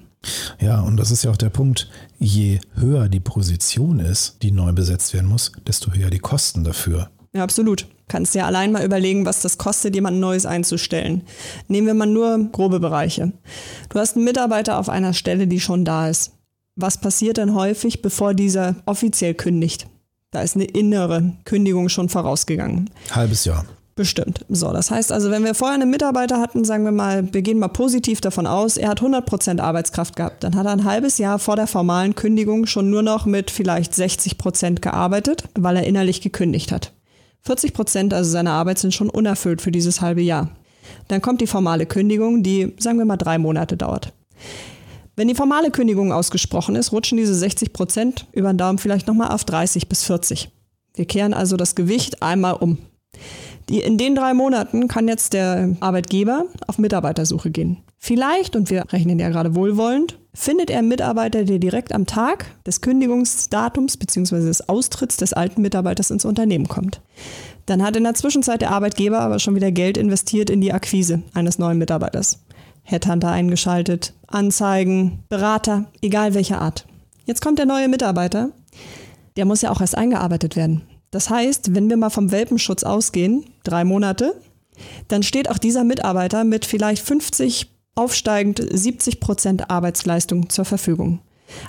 Ja, 0.60 0.82
und 0.82 0.98
das 0.98 1.10
ist 1.10 1.24
ja 1.24 1.32
auch 1.32 1.38
der 1.38 1.50
Punkt. 1.50 1.90
Je 2.20 2.60
höher 2.76 3.10
die 3.10 3.20
Position 3.20 4.00
ist, 4.00 4.44
die 4.44 4.52
neu 4.52 4.72
besetzt 4.72 5.14
werden 5.16 5.28
muss, 5.28 5.52
desto 5.66 5.92
höher 5.92 6.12
die 6.12 6.20
Kosten 6.20 6.64
dafür. 6.64 7.10
Ja, 7.34 7.44
absolut. 7.44 7.88
Kannst 8.08 8.34
dir 8.34 8.46
allein 8.46 8.72
mal 8.72 8.84
überlegen, 8.84 9.26
was 9.26 9.42
das 9.42 9.58
kostet, 9.58 9.94
jemand 9.94 10.20
Neues 10.20 10.46
einzustellen. 10.46 11.24
Nehmen 11.68 11.88
wir 11.88 11.94
mal 11.94 12.08
nur 12.08 12.50
grobe 12.52 12.80
Bereiche. 12.80 13.34
Du 13.90 14.00
hast 14.00 14.16
einen 14.16 14.26
Mitarbeiter 14.26 14.80
auf 14.80 14.90
einer 14.90 15.14
Stelle, 15.14 15.48
die 15.48 15.60
schon 15.60 15.86
da 15.86 16.10
ist. 16.10 16.32
Was 16.76 17.00
passiert 17.00 17.38
dann 17.38 17.54
häufig, 17.54 18.02
bevor 18.02 18.34
dieser 18.34 18.76
offiziell 18.86 19.36
kündigt? 19.36 19.88
Da 20.32 20.42
ist 20.42 20.56
eine 20.56 20.66
innere 20.66 21.34
Kündigung 21.46 21.90
schon 21.90 22.10
vorausgegangen. 22.10 22.90
Halbes 23.12 23.46
Jahr. 23.46 23.66
Bestimmt. 23.96 24.46
So, 24.48 24.72
das 24.72 24.92
heißt 24.92 25.12
also, 25.12 25.30
wenn 25.30 25.44
wir 25.44 25.54
vorher 25.54 25.76
einen 25.76 25.90
Mitarbeiter 25.90 26.40
hatten, 26.40 26.64
sagen 26.64 26.86
wir 26.86 26.94
mal, 26.94 27.34
wir 27.34 27.42
gehen 27.42 27.60
mal 27.60 27.68
positiv 27.68 28.22
davon 28.22 28.48
aus, 28.48 28.78
er 28.78 28.88
hat 28.88 29.02
100% 29.02 29.60
Arbeitskraft 29.60 30.16
gehabt, 30.16 30.44
dann 30.46 30.56
hat 30.56 30.66
er 30.66 30.72
ein 30.72 30.86
halbes 30.86 31.18
Jahr 31.18 31.38
vor 31.38 31.58
der 31.58 31.68
formalen 31.68 32.16
Kündigung 32.16 32.66
schon 32.66 32.90
nur 32.90 33.02
noch 33.04 33.26
mit 33.26 33.52
vielleicht 33.52 33.92
60% 33.92 34.80
gearbeitet, 34.80 35.44
weil 35.56 35.76
er 35.76 35.84
innerlich 35.84 36.22
gekündigt 36.22 36.72
hat. 36.72 36.94
40 37.42 37.74
Prozent 37.74 38.14
also 38.14 38.30
seiner 38.30 38.52
Arbeit 38.52 38.80
sind 38.80 38.94
schon 38.94 39.10
unerfüllt 39.10 39.62
für 39.62 39.72
dieses 39.72 40.02
halbe 40.02 40.22
Jahr. 40.22 40.50
Dann 41.08 41.22
kommt 41.22 41.42
die 41.42 41.48
formale 41.48 41.86
Kündigung, 41.86 42.44
die, 42.44 42.74
sagen 42.80 42.98
wir 42.98 43.06
mal, 43.06 43.18
drei 43.18 43.38
Monate 43.38 43.78
dauert. 43.78 44.14
Wenn 45.16 45.28
die 45.28 45.36
formale 45.36 45.72
Kündigung 45.72 46.14
ausgesprochen 46.14 46.76
ist, 46.76 46.92
rutschen 46.92 47.18
diese 47.18 47.36
60 47.36 47.74
Prozent 47.74 48.28
über 48.32 48.54
den 48.54 48.58
Daumen 48.58 48.78
vielleicht 48.78 49.08
nochmal 49.08 49.32
auf 49.32 49.44
30 49.44 49.90
bis 49.90 50.04
40. 50.04 50.50
Wir 50.96 51.06
kehren 51.06 51.34
also 51.34 51.58
das 51.58 51.76
Gewicht 51.76 52.22
einmal 52.22 52.54
um. 52.54 52.78
Die, 53.68 53.82
in 53.82 53.98
den 53.98 54.16
drei 54.16 54.34
Monaten 54.34 54.88
kann 54.88 55.08
jetzt 55.08 55.34
der 55.34 55.76
Arbeitgeber 55.80 56.46
auf 56.68 56.78
Mitarbeitersuche 56.78 57.52
gehen. 57.52 57.84
Vielleicht, 57.98 58.56
und 58.56 58.70
wir 58.70 58.86
rechnen 58.92 59.20
ja 59.20 59.30
gerade 59.30 59.56
wohlwollend, 59.56 60.19
findet 60.34 60.70
er 60.70 60.82
Mitarbeiter, 60.82 61.44
der 61.44 61.60
direkt 61.60 61.94
am 61.94 62.06
Tag 62.06 62.46
des 62.66 62.82
Kündigungsdatums 62.82 63.98
bzw. 63.98 64.42
des 64.42 64.70
Austritts 64.70 65.18
des 65.18 65.34
alten 65.34 65.62
Mitarbeiters 65.62 66.12
ins 66.12 66.26
Unternehmen 66.26 66.68
kommt. 66.68 67.02
Dann 67.66 67.84
hat 67.84 67.96
in 67.96 68.04
der 68.04 68.14
Zwischenzeit 68.14 68.62
der 68.62 68.72
Arbeitgeber 68.72 69.20
aber 69.20 69.40
schon 69.40 69.56
wieder 69.56 69.72
Geld 69.72 69.98
investiert 69.98 70.50
in 70.50 70.62
die 70.62 70.74
Akquise 70.74 71.24
eines 71.34 71.60
neuen 71.60 71.78
Mitarbeiters. 71.78 72.40
Headhunter 72.84 73.30
eingeschaltet, 73.30 74.14
Anzeigen, 74.28 75.24
Berater, 75.30 75.86
egal 76.02 76.34
welcher 76.34 76.62
Art. 76.62 76.86
Jetzt 77.26 77.42
kommt 77.42 77.60
der 77.60 77.68
neue 77.68 77.88
Mitarbeiter. 77.88 78.50
Der 79.38 79.46
muss 79.46 79.62
ja 79.62 79.70
auch 79.70 79.82
erst 79.82 79.96
eingearbeitet 79.96 80.56
werden. 80.56 80.82
Das 81.12 81.30
heißt, 81.30 81.76
wenn 81.76 81.90
wir 81.90 81.98
mal 81.98 82.10
vom 82.10 82.32
Welpenschutz 82.32 82.84
ausgehen, 82.84 83.46
drei 83.64 83.84
Monate, 83.84 84.34
dann 85.08 85.24
steht 85.24 85.50
auch 85.50 85.58
dieser 85.58 85.84
Mitarbeiter 85.84 86.44
mit 86.44 86.66
vielleicht 86.66 87.06
50, 87.06 87.70
aufsteigend 88.00 88.66
70 88.72 89.20
Prozent 89.20 89.70
Arbeitsleistung 89.70 90.50
zur 90.50 90.66
Verfügung. 90.66 91.20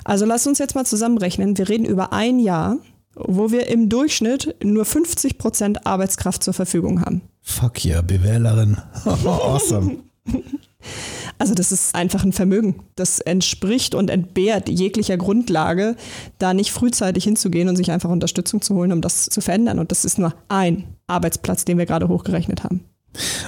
Also 0.03 0.25
lass 0.25 0.47
uns 0.47 0.59
jetzt 0.59 0.75
mal 0.75 0.85
zusammenrechnen. 0.85 1.57
Wir 1.57 1.67
reden 1.67 1.85
über 1.85 2.13
ein 2.13 2.39
Jahr, 2.39 2.77
wo 3.15 3.51
wir 3.51 3.67
im 3.67 3.89
Durchschnitt 3.89 4.55
nur 4.63 4.85
50 4.85 5.37
Prozent 5.37 5.85
Arbeitskraft 5.85 6.43
zur 6.43 6.53
Verfügung 6.53 7.01
haben. 7.01 7.21
Fuck 7.41 7.83
yeah, 7.83 8.01
Bewählerin. 8.01 8.77
awesome. 9.05 9.97
Also 11.37 11.53
das 11.53 11.71
ist 11.71 11.95
einfach 11.95 12.23
ein 12.23 12.33
Vermögen. 12.33 12.83
Das 12.95 13.19
entspricht 13.19 13.95
und 13.95 14.09
entbehrt 14.09 14.69
jeglicher 14.69 15.17
Grundlage, 15.17 15.95
da 16.37 16.53
nicht 16.53 16.71
frühzeitig 16.71 17.23
hinzugehen 17.23 17.67
und 17.67 17.75
sich 17.75 17.91
einfach 17.91 18.09
Unterstützung 18.09 18.61
zu 18.61 18.75
holen, 18.75 18.93
um 18.93 19.01
das 19.01 19.25
zu 19.25 19.41
verändern. 19.41 19.79
Und 19.79 19.91
das 19.91 20.05
ist 20.05 20.19
nur 20.19 20.33
ein 20.47 20.95
Arbeitsplatz, 21.07 21.65
den 21.65 21.77
wir 21.77 21.85
gerade 21.85 22.07
hochgerechnet 22.07 22.63
haben. 22.63 22.85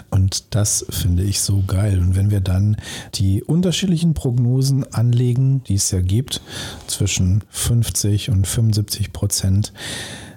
Und 0.10 0.56
das 0.56 0.86
finde 0.90 1.24
ich 1.24 1.42
so 1.42 1.64
geil. 1.66 2.00
Und 2.00 2.16
wenn 2.16 2.32
wir 2.32 2.42
dann 2.42 2.78
die 3.16 3.44
unterschiedlichen 3.44 4.14
Prognosen 4.14 4.92
anlegen, 4.94 5.64
die 5.64 5.76
es 5.76 5.92
ja 5.92 6.02
gibt, 6.02 6.42
zwischen 6.88 7.44
50 7.50 8.30
und 8.30 8.48
75 8.48 9.14
Prozent, 9.14 9.74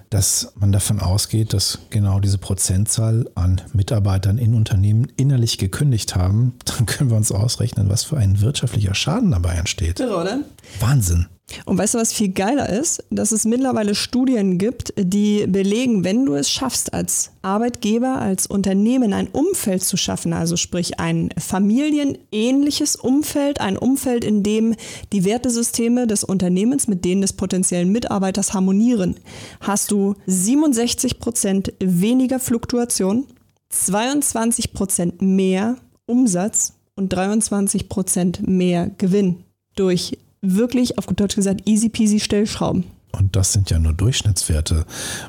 dass 0.09 0.53
man 0.55 0.71
davon 0.71 0.99
ausgeht, 0.99 1.53
dass 1.53 1.79
genau 1.89 2.19
diese 2.19 2.37
Prozentzahl 2.37 3.29
an 3.35 3.61
Mitarbeitern 3.73 4.37
in 4.37 4.53
Unternehmen 4.53 5.07
innerlich 5.17 5.57
gekündigt 5.57 6.15
haben, 6.15 6.53
dann 6.65 6.85
können 6.85 7.09
wir 7.09 7.17
uns 7.17 7.31
ausrechnen, 7.31 7.89
was 7.89 8.03
für 8.03 8.17
ein 8.17 8.41
wirtschaftlicher 8.41 8.95
Schaden 8.95 9.31
dabei 9.31 9.55
entsteht. 9.55 9.99
Irre, 9.99 10.17
oder? 10.17 10.39
Wahnsinn. 10.79 11.27
Und 11.65 11.77
weißt 11.77 11.93
du, 11.93 11.97
was 11.97 12.13
viel 12.13 12.29
geiler 12.29 12.69
ist? 12.69 13.03
Dass 13.09 13.31
es 13.31 13.45
mittlerweile 13.45 13.95
Studien 13.95 14.57
gibt, 14.57 14.93
die 14.97 15.47
belegen, 15.47 16.03
wenn 16.03 16.25
du 16.25 16.33
es 16.35 16.49
schaffst, 16.49 16.93
als 16.93 17.31
Arbeitgeber, 17.41 18.19
als 18.19 18.47
Unternehmen 18.47 19.13
ein 19.13 19.27
Umfeld 19.27 19.83
zu 19.83 19.95
schaffen, 19.95 20.33
also 20.33 20.57
sprich 20.57 20.99
ein 20.99 21.29
familienähnliches 21.37 22.97
Umfeld, 22.97 23.61
ein 23.61 23.77
Umfeld, 23.77 24.25
in 24.25 24.43
dem 24.43 24.75
die 25.13 25.23
Wertesysteme 25.23 26.05
des 26.05 26.25
Unternehmens 26.25 26.87
mit 26.87 27.05
denen 27.05 27.21
des 27.21 27.33
potenziellen 27.33 27.91
Mitarbeiters 27.91 28.53
harmonieren, 28.53 29.15
hast 29.61 29.91
du 29.91 30.15
67 30.25 31.19
Prozent 31.19 31.73
weniger 31.79 32.39
Fluktuation, 32.39 33.25
22 33.69 34.73
Prozent 34.73 35.21
mehr 35.21 35.77
Umsatz 36.05 36.73
und 36.95 37.09
23 37.09 37.89
Prozent 37.89 38.47
mehr 38.47 38.89
Gewinn 38.97 39.43
durch 39.75 40.17
wirklich, 40.41 40.97
auf 40.97 41.07
gut 41.07 41.19
Deutsch 41.19 41.35
gesagt, 41.35 41.67
easy 41.67 41.89
peasy 41.89 42.19
Stellschrauben. 42.19 42.85
Und 43.11 43.35
das 43.35 43.53
sind 43.53 43.69
ja 43.69 43.79
nur 43.79 43.93
Durchschnittswerte. 43.93 44.85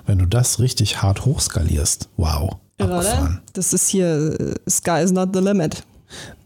Wenn 0.07 0.19
du 0.19 0.27
das 0.27 0.59
richtig 0.59 1.03
hart 1.03 1.25
hochskalierst, 1.25 2.09
wow. 2.17 2.57
abgefahren. 2.79 3.41
Das 3.55 3.73
ist 3.73 3.88
hier, 3.88 4.37
äh, 4.38 4.71
sky 4.71 5.03
is 5.03 5.12
not 5.12 5.31
the 5.33 5.41
limit. 5.41 5.83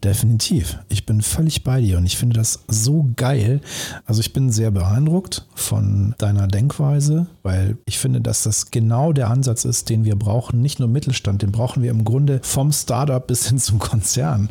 Definitiv. 0.03 0.77
Ich 0.89 1.05
bin 1.05 1.21
völlig 1.21 1.63
bei 1.63 1.79
dir 1.79 1.97
und 1.97 2.05
ich 2.05 2.17
finde 2.17 2.35
das 2.35 2.59
so 2.67 3.09
geil. 3.15 3.61
Also 4.05 4.19
ich 4.19 4.33
bin 4.33 4.51
sehr 4.51 4.71
beeindruckt 4.71 5.45
von 5.55 6.13
deiner 6.17 6.47
Denkweise, 6.47 7.27
weil 7.41 7.77
ich 7.85 7.97
finde, 7.97 8.19
dass 8.19 8.43
das 8.43 8.71
genau 8.71 9.13
der 9.13 9.29
Ansatz 9.29 9.63
ist, 9.63 9.89
den 9.89 10.03
wir 10.03 10.17
brauchen. 10.17 10.61
Nicht 10.61 10.79
nur 10.79 10.89
Mittelstand, 10.89 11.41
den 11.41 11.53
brauchen 11.53 11.81
wir 11.81 11.91
im 11.91 12.03
Grunde 12.03 12.41
vom 12.43 12.73
Startup 12.73 13.25
bis 13.25 13.47
hin 13.47 13.57
zum 13.57 13.79
Konzern. 13.79 14.49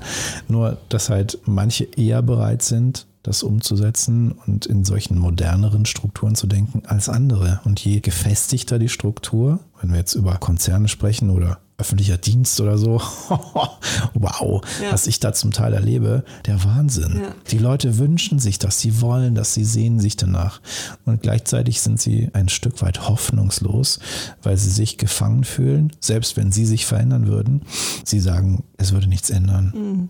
Nur, 0.48 0.78
dass 0.88 1.10
halt 1.10 1.38
manche 1.44 1.84
eher 1.84 2.22
bereit 2.22 2.62
sind, 2.62 3.06
das 3.22 3.42
umzusetzen 3.42 4.32
und 4.32 4.66
in 4.66 4.84
solchen 4.84 5.18
moderneren 5.18 5.86
Strukturen 5.86 6.34
zu 6.34 6.46
denken 6.46 6.82
als 6.86 7.08
andere. 7.08 7.60
Und 7.64 7.80
je 7.84 8.00
gefestigter 8.00 8.78
die 8.78 8.88
Struktur, 8.88 9.60
wenn 9.80 9.90
wir 9.90 9.98
jetzt 9.98 10.14
über 10.14 10.36
Konzerne 10.38 10.88
sprechen 10.88 11.30
oder 11.30 11.58
öffentlicher 11.78 12.16
Dienst 12.16 12.60
oder 12.60 12.78
so. 12.78 13.00
wow, 14.14 14.60
Ja. 14.82 14.92
was 14.92 15.06
ich 15.06 15.20
da 15.20 15.32
zum 15.32 15.50
Teil 15.50 15.72
erlebe, 15.72 16.24
der 16.46 16.62
Wahnsinn. 16.64 17.20
Ja. 17.22 17.34
Die 17.50 17.58
Leute 17.58 17.98
wünschen 17.98 18.38
sich 18.38 18.58
das, 18.58 18.78
sie 18.78 19.00
wollen 19.00 19.34
das, 19.34 19.54
sie 19.54 19.64
sehen 19.64 19.98
sich 20.00 20.16
danach. 20.16 20.60
Und 21.04 21.22
gleichzeitig 21.22 21.80
sind 21.80 22.00
sie 22.00 22.28
ein 22.34 22.48
Stück 22.48 22.82
weit 22.82 23.08
hoffnungslos, 23.08 23.98
weil 24.42 24.56
sie 24.56 24.70
sich 24.70 24.98
gefangen 24.98 25.44
fühlen, 25.44 25.92
selbst 26.00 26.36
wenn 26.36 26.52
sie 26.52 26.66
sich 26.66 26.86
verändern 26.86 27.26
würden. 27.26 27.62
Sie 28.04 28.20
sagen, 28.20 28.64
es 28.76 28.92
würde 28.92 29.08
nichts 29.08 29.30
ändern. 29.30 30.08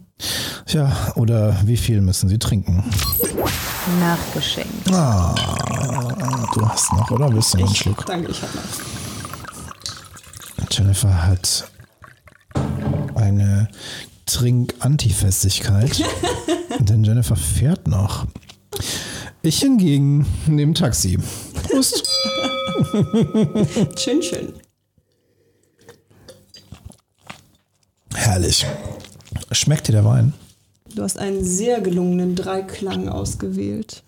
Tja, 0.67 0.93
oder 1.17 1.57
wie 1.65 1.77
viel 1.77 2.01
müssen 2.01 2.29
sie 2.29 2.39
trinken? 2.39 2.85
Nachgeschenkt. 4.01 4.93
Ah, 4.93 5.35
du 6.55 6.69
hast 6.69 6.93
noch, 6.93 7.11
oder? 7.11 7.33
Willst 7.33 7.55
du 7.55 7.59
noch 7.59 7.67
einen 7.67 7.75
Schluck? 7.75 8.07
Danke, 8.07 8.31
ich 8.31 8.41
habe 8.43 8.53
noch. 8.55 9.02
Jennifer 10.71 11.27
hat 11.27 11.71
eine 13.15 13.69
Trink-Antifestigkeit, 14.27 16.03
denn 16.79 17.05
Jennifer 17.05 17.37
fährt 17.37 17.89
noch. 17.89 18.27
Ich 19.43 19.59
hingegen 19.59 20.27
nehme 20.47 20.75
Taxi. 20.75 21.19
Prost. 21.65 22.09
Schön, 23.97 24.23
schön. 24.23 24.53
Herrlich. 28.15 28.67
Schmeckt 29.51 29.89
dir 29.89 29.93
der 29.93 30.05
Wein? 30.05 30.33
Du 30.95 31.03
hast 31.03 31.19
einen 31.19 31.45
sehr 31.45 31.81
gelungenen 31.81 32.37
Dreiklang 32.37 33.09
ausgewählt. 33.09 34.03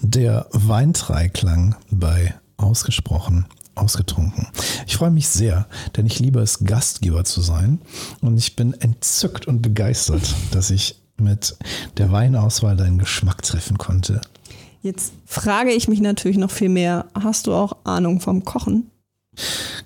Der 0.00 0.46
Weintreiklang 0.52 1.76
bei 1.90 2.34
Ausgesprochen, 2.56 3.46
ausgetrunken. 3.78 4.46
Ich 4.86 4.96
freue 4.96 5.10
mich 5.10 5.28
sehr, 5.28 5.66
denn 5.96 6.06
ich 6.06 6.18
liebe 6.18 6.40
es, 6.40 6.64
Gastgeber 6.64 7.24
zu 7.24 7.40
sein. 7.40 7.80
Und 8.20 8.38
ich 8.38 8.56
bin 8.56 8.72
entzückt 8.74 9.46
und 9.46 9.62
begeistert, 9.62 10.34
dass 10.50 10.70
ich 10.70 10.96
mit 11.16 11.56
der 11.96 12.12
Weinauswahl 12.12 12.76
deinen 12.76 12.98
Geschmack 12.98 13.42
treffen 13.42 13.78
konnte. 13.78 14.20
Jetzt 14.82 15.12
frage 15.26 15.72
ich 15.72 15.88
mich 15.88 16.00
natürlich 16.00 16.38
noch 16.38 16.50
viel 16.50 16.68
mehr. 16.68 17.06
Hast 17.14 17.46
du 17.46 17.54
auch 17.54 17.76
Ahnung 17.84 18.20
vom 18.20 18.44
Kochen? 18.44 18.90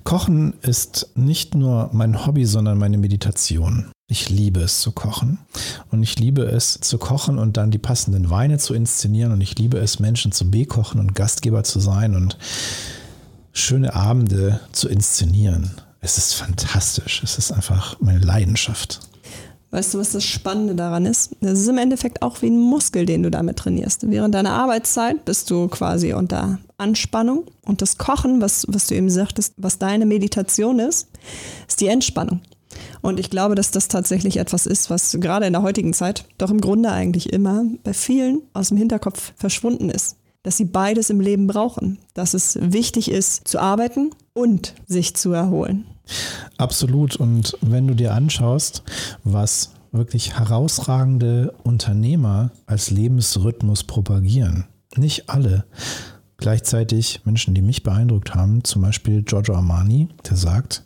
Kochen 0.05 0.55
ist 0.63 1.11
nicht 1.15 1.55
nur 1.55 1.91
mein 1.93 2.27
Hobby, 2.27 2.45
sondern 2.45 2.79
meine 2.79 2.99
Meditation. 2.99 3.91
Ich 4.09 4.29
liebe 4.29 4.61
es 4.61 4.81
zu 4.81 4.93
kochen 4.93 5.39
und 5.91 6.03
ich 6.03 6.19
liebe 6.19 6.43
es 6.43 6.79
zu 6.81 6.99
kochen 6.99 7.39
und 7.39 7.57
dann 7.57 7.71
die 7.71 7.79
passenden 7.79 8.29
Weine 8.29 8.59
zu 8.59 8.75
inszenieren 8.75 9.33
und 9.33 9.41
ich 9.41 9.59
liebe 9.59 9.79
es, 9.79 10.01
Menschen 10.01 10.33
zu 10.33 10.51
bekochen 10.51 11.01
und 11.01 11.15
Gastgeber 11.15 11.65
zu 11.65 11.81
sein 11.81 12.15
und 12.15 12.37
schöne 13.53 13.95
Abende 13.95 14.61
zu 14.73 14.89
inszenieren. 14.89 15.81
Es 16.01 16.19
ist 16.19 16.35
fantastisch. 16.35 17.23
Es 17.23 17.39
ist 17.39 17.53
einfach 17.53 17.97
meine 18.01 18.19
Leidenschaft. 18.19 19.01
Weißt 19.71 19.95
du, 19.95 19.99
was 19.99 20.13
das 20.13 20.25
Spannende 20.25 20.75
daran 20.75 21.07
ist? 21.07 21.35
Das 21.41 21.59
ist 21.59 21.69
im 21.69 21.79
Endeffekt 21.79 22.21
auch 22.21 22.43
wie 22.43 22.51
ein 22.51 22.61
Muskel, 22.61 23.07
den 23.07 23.23
du 23.23 23.31
damit 23.31 23.57
trainierst. 23.57 24.11
Während 24.11 24.35
deiner 24.35 24.53
Arbeitszeit 24.53 25.25
bist 25.25 25.51
du 25.51 25.69
quasi 25.69 26.13
unter 26.13 26.59
Anspannung 26.77 27.45
und 27.65 27.81
das 27.81 27.97
Kochen, 27.97 28.43
was, 28.43 28.67
was 28.69 28.87
du 28.87 28.95
eben 28.95 29.09
sagtest, 29.09 29.55
was 29.57 29.79
deine 29.79 30.05
Meditation 30.05 30.79
ist, 30.79 31.09
ist 31.67 31.81
die 31.81 31.87
Entspannung. 31.87 32.43
Und 33.01 33.19
ich 33.19 33.31
glaube, 33.31 33.55
dass 33.55 33.71
das 33.71 33.89
tatsächlich 33.89 34.37
etwas 34.37 34.67
ist, 34.67 34.91
was 34.91 35.17
gerade 35.21 35.47
in 35.47 35.55
der 35.55 35.63
heutigen 35.63 35.95
Zeit 35.95 36.27
doch 36.37 36.51
im 36.51 36.61
Grunde 36.61 36.91
eigentlich 36.91 37.33
immer 37.33 37.65
bei 37.83 37.95
vielen 37.95 38.43
aus 38.53 38.69
dem 38.69 38.77
Hinterkopf 38.77 39.33
verschwunden 39.37 39.89
ist. 39.89 40.17
Dass 40.43 40.57
sie 40.57 40.65
beides 40.65 41.11
im 41.11 41.21
Leben 41.21 41.47
brauchen. 41.47 41.99
Dass 42.15 42.35
es 42.35 42.59
wichtig 42.61 43.11
ist, 43.11 43.47
zu 43.47 43.61
arbeiten 43.61 44.11
und 44.33 44.75
sich 44.87 45.15
zu 45.15 45.33
erholen. 45.33 45.87
Absolut. 46.59 47.17
Und 47.17 47.57
wenn 47.61 47.87
du 47.87 47.95
dir 47.95 48.15
anschaust, 48.15 48.83
was 49.25 49.71
wirklich 49.93 50.39
herausragende 50.39 51.55
Unternehmer 51.63 52.51
als 52.67 52.91
Lebensrhythmus 52.91 53.85
propagieren, 53.85 54.67
nicht 54.97 55.29
alle. 55.29 55.65
Gleichzeitig 56.39 57.21
Menschen, 57.25 57.55
die 57.55 57.63
mich 57.63 57.83
beeindruckt 57.83 58.35
haben, 58.35 58.65
zum 58.65 58.83
Beispiel 58.83 59.23
Giorgio 59.23 59.55
Armani, 59.55 60.09
der 60.29 60.37
sagt, 60.37 60.85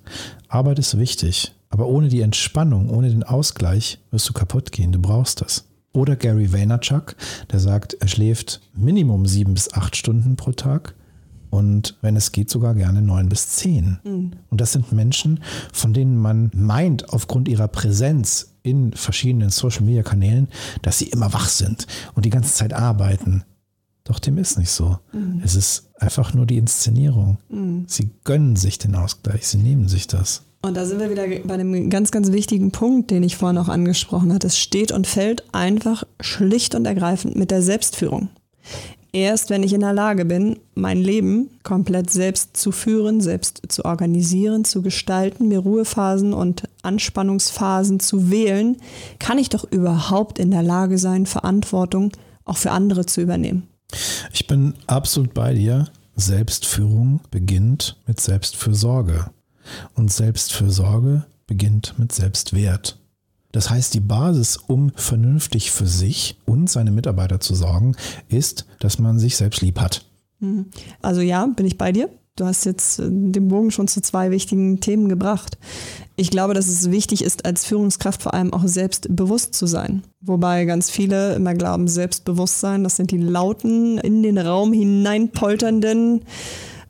Arbeit 0.48 0.78
ist 0.78 0.98
wichtig, 0.98 1.54
aber 1.70 1.87
ohne 1.87 2.09
die 2.09 2.20
Entspannung, 2.20 2.90
ohne 2.90 3.09
den 3.09 3.22
Ausgleich 3.22 3.98
wirst 4.11 4.28
du 4.28 4.33
kaputt 4.33 4.70
gehen. 4.70 4.92
Du 4.92 5.00
brauchst 5.00 5.40
das. 5.40 5.64
Oder 5.96 6.14
Gary 6.14 6.52
Vaynerchuk, 6.52 7.16
der 7.50 7.59
sagt, 7.59 7.94
er 7.94 8.09
schläft 8.09 8.61
Minimum 8.74 9.26
sieben 9.26 9.54
bis 9.54 9.72
acht 9.72 9.96
Stunden 9.96 10.37
pro 10.37 10.52
Tag 10.52 10.94
und 11.48 11.96
wenn 12.02 12.16
es 12.16 12.32
geht, 12.32 12.50
sogar 12.50 12.74
gerne 12.74 13.00
neun 13.00 13.30
bis 13.30 13.48
zehn. 13.48 13.98
Und 14.50 14.61
das 14.61 14.72
sind 14.72 14.92
Menschen, 14.92 15.40
von 15.72 15.94
denen 15.94 16.18
man 16.18 16.50
meint, 16.54 17.09
aufgrund 17.09 17.48
ihrer 17.48 17.68
Präsenz 17.68 18.52
in 18.62 18.92
verschiedenen 18.92 19.48
Social-Media-Kanälen, 19.48 20.48
dass 20.82 20.98
sie 20.98 21.06
immer 21.09 21.32
wach 21.32 21.48
sind 21.48 21.87
und 22.14 22.26
die 22.26 22.30
ganze 22.30 22.52
Zeit 22.52 22.74
arbeiten. 22.74 23.44
Doch 24.04 24.18
dem 24.18 24.37
ist 24.37 24.59
nicht 24.59 24.70
so. 24.70 24.98
Es 25.42 25.54
ist 25.54 25.90
einfach 25.98 26.35
nur 26.35 26.44
die 26.44 26.59
Inszenierung. 26.59 27.38
Sie 27.87 28.11
gönnen 28.24 28.56
sich 28.56 28.76
den 28.78 28.94
Ausgleich, 28.94 29.46
sie 29.46 29.59
nehmen 29.59 29.88
sich 29.88 30.09
das. 30.09 30.42
Und 30.66 30.76
da 30.76 30.85
sind 30.85 30.98
wir 30.98 31.11
wieder 31.11 31.24
bei 31.44 31.55
einem 31.55 31.90
ganz, 31.90 32.11
ganz 32.11 32.33
wichtigen 32.33 32.72
Punkt, 32.72 33.12
den 33.12 33.22
ich 33.22 33.37
vorhin 33.37 33.59
auch 33.59 33.68
angesprochen 33.68 34.33
hatte. 34.33 34.48
Es 34.48 34.59
steht 34.59 34.90
und 34.90 35.07
fällt 35.07 35.44
einfach 35.55 36.02
schlicht 36.20 36.74
und 36.74 36.87
ergreifend 36.87 37.37
mit 37.37 37.52
der 37.52 37.62
Selbstführung. 37.62 38.31
Erst 39.12 39.48
wenn 39.48 39.62
ich 39.62 39.72
in 39.72 39.81
der 39.81 39.92
Lage 39.92 40.24
bin, 40.24 40.59
mein 40.74 40.98
Leben 40.98 41.50
komplett 41.62 42.11
selbst 42.11 42.57
zu 42.57 42.72
führen, 42.72 43.20
selbst 43.20 43.62
zu 43.68 43.85
organisieren, 43.85 44.64
zu 44.64 44.83
gestalten, 44.83 45.46
mir 45.46 45.61
Ruhephasen 45.61 46.33
und 46.33 46.64
Anspannungsphasen 46.83 48.00
zu 48.00 48.29
wählen, 48.33 48.76
kann 49.20 49.38
ich 49.38 49.48
doch 49.48 49.70
überhaupt 49.70 50.40
in 50.40 50.50
der 50.50 50.64
Lage 50.64 50.98
sein, 50.98 51.26
Verantwortung 51.26 52.11
auch 52.44 52.57
für 52.57 52.72
andere 52.72 53.07
zu 53.07 53.20
übernehmen. 53.20 53.68
Ich 54.33 54.48
bin 54.48 54.74
absolut 54.88 55.33
bei 55.33 55.55
dir. 55.55 55.87
Selbstführung 56.16 57.20
beginnt 57.31 57.96
mit 58.07 58.18
Selbstfürsorge. 58.20 59.31
Und 59.94 60.12
Selbstfürsorge 60.12 61.26
beginnt 61.46 61.94
mit 61.98 62.12
Selbstwert. 62.12 62.98
Das 63.52 63.70
heißt, 63.70 63.94
die 63.94 64.00
Basis, 64.00 64.57
um 64.57 64.92
vernünftig 64.96 65.70
für 65.70 65.87
sich 65.87 66.38
und 66.44 66.68
seine 66.68 66.90
Mitarbeiter 66.90 67.40
zu 67.40 67.55
sorgen, 67.55 67.96
ist, 68.29 68.66
dass 68.81 68.98
man 68.98 69.18
sich 69.18 69.37
selbst 69.37 69.62
lieb 69.62 69.81
hat. 69.81 70.05
Also 71.00 71.22
ja, 71.22 71.46
bin 71.46 71.66
ich 71.66 71.79
bei 71.79 71.92
dir. 71.92 72.11
Du 72.37 72.44
hast 72.44 72.66
jetzt 72.66 72.98
äh, 72.98 73.09
den 73.09 73.48
Bogen 73.48 73.70
schon 73.70 73.88
zu 73.88 74.02
zwei 74.02 74.31
wichtigen 74.31 74.81
Themen 74.81 75.09
gebracht. 75.09 75.57
Ich 76.16 76.31
glaube, 76.31 76.52
dass 76.52 76.68
es 76.68 76.90
wichtig 76.90 77.24
ist, 77.24 77.46
als 77.46 77.64
Führungskraft 77.64 78.22
vor 78.22 78.35
allem 78.35 78.52
auch 78.52 78.66
selbstbewusst 78.66 79.55
zu 79.55 79.66
sein. 79.66 80.02
Wobei 80.20 80.66
ganz 80.66 80.90
viele 80.90 81.35
immer 81.35 81.55
glauben, 81.55 81.88
Selbstbewusstsein, 81.88 82.85
das 82.85 82.96
sind 82.96 83.11
die 83.11 83.18
lauten, 83.18 83.98
in 83.98 84.22
den 84.22 84.37
Raum 84.37 84.72
hineinpolternden, 84.74 86.24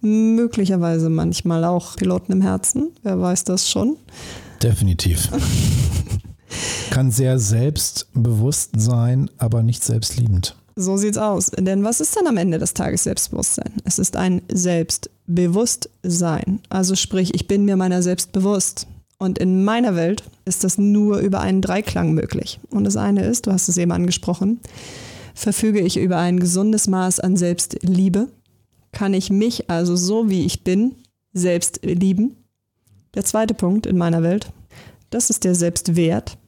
möglicherweise 0.06 1.10
manchmal 1.10 1.64
auch 1.64 1.96
Piloten 1.96 2.32
im 2.32 2.42
Herzen. 2.42 2.92
Wer 3.02 3.20
weiß 3.20 3.44
das 3.44 3.68
schon? 3.68 3.96
Definitiv. 4.62 5.28
Kann 6.90 7.10
sehr 7.10 7.38
selbstbewusst 7.38 8.70
sein, 8.76 9.30
aber 9.38 9.62
nicht 9.62 9.84
selbstliebend. 9.84 10.56
So 10.76 10.96
sieht's 10.96 11.18
aus. 11.18 11.50
Denn 11.58 11.84
was 11.84 12.00
ist 12.00 12.16
dann 12.16 12.26
am 12.26 12.36
Ende 12.36 12.58
des 12.58 12.74
Tages 12.74 13.04
Selbstbewusstsein? 13.04 13.72
Es 13.84 13.98
ist 13.98 14.16
ein 14.16 14.42
Selbstbewusstsein. 14.52 16.60
Also 16.68 16.94
sprich, 16.94 17.34
ich 17.34 17.48
bin 17.48 17.64
mir 17.64 17.76
meiner 17.76 18.02
selbst 18.02 18.32
bewusst. 18.32 18.86
Und 19.18 19.38
in 19.38 19.64
meiner 19.64 19.96
Welt 19.96 20.22
ist 20.44 20.62
das 20.64 20.76
nur 20.76 21.16
über 21.18 21.40
einen 21.40 21.62
Dreiklang 21.62 22.12
möglich. 22.12 22.60
Und 22.70 22.84
das 22.84 22.98
eine 22.98 23.24
ist, 23.24 23.46
du 23.46 23.52
hast 23.52 23.70
es 23.70 23.78
eben 23.78 23.92
angesprochen, 23.92 24.60
verfüge 25.34 25.80
ich 25.80 25.96
über 25.96 26.18
ein 26.18 26.38
gesundes 26.38 26.86
Maß 26.88 27.20
an 27.20 27.36
Selbstliebe, 27.36 28.28
kann 28.92 29.14
ich 29.14 29.30
mich 29.30 29.70
also 29.70 29.96
so 29.96 30.30
wie 30.30 30.44
ich 30.44 30.64
bin 30.64 30.96
selbst 31.32 31.80
lieben. 31.84 32.36
Der 33.14 33.24
zweite 33.24 33.54
Punkt 33.54 33.86
in 33.86 33.96
meiner 33.96 34.22
Welt, 34.22 34.52
das 35.10 35.30
ist 35.30 35.44
der 35.44 35.54
Selbstwert. 35.54 36.38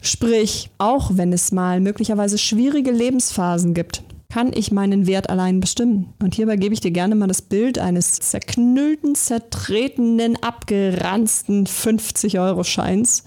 Sprich, 0.00 0.70
auch 0.78 1.12
wenn 1.14 1.32
es 1.32 1.52
mal 1.52 1.80
möglicherweise 1.80 2.38
schwierige 2.38 2.90
Lebensphasen 2.90 3.72
gibt, 3.72 4.02
kann 4.32 4.50
ich 4.54 4.72
meinen 4.72 5.06
Wert 5.06 5.28
allein 5.28 5.60
bestimmen. 5.60 6.14
Und 6.20 6.34
hierbei 6.34 6.56
gebe 6.56 6.72
ich 6.72 6.80
dir 6.80 6.90
gerne 6.90 7.14
mal 7.14 7.28
das 7.28 7.42
Bild 7.42 7.78
eines 7.78 8.14
zerknüllten, 8.14 9.14
zertretenen, 9.14 10.42
abgeranzten 10.42 11.66
50-Euro-Scheins. 11.66 13.24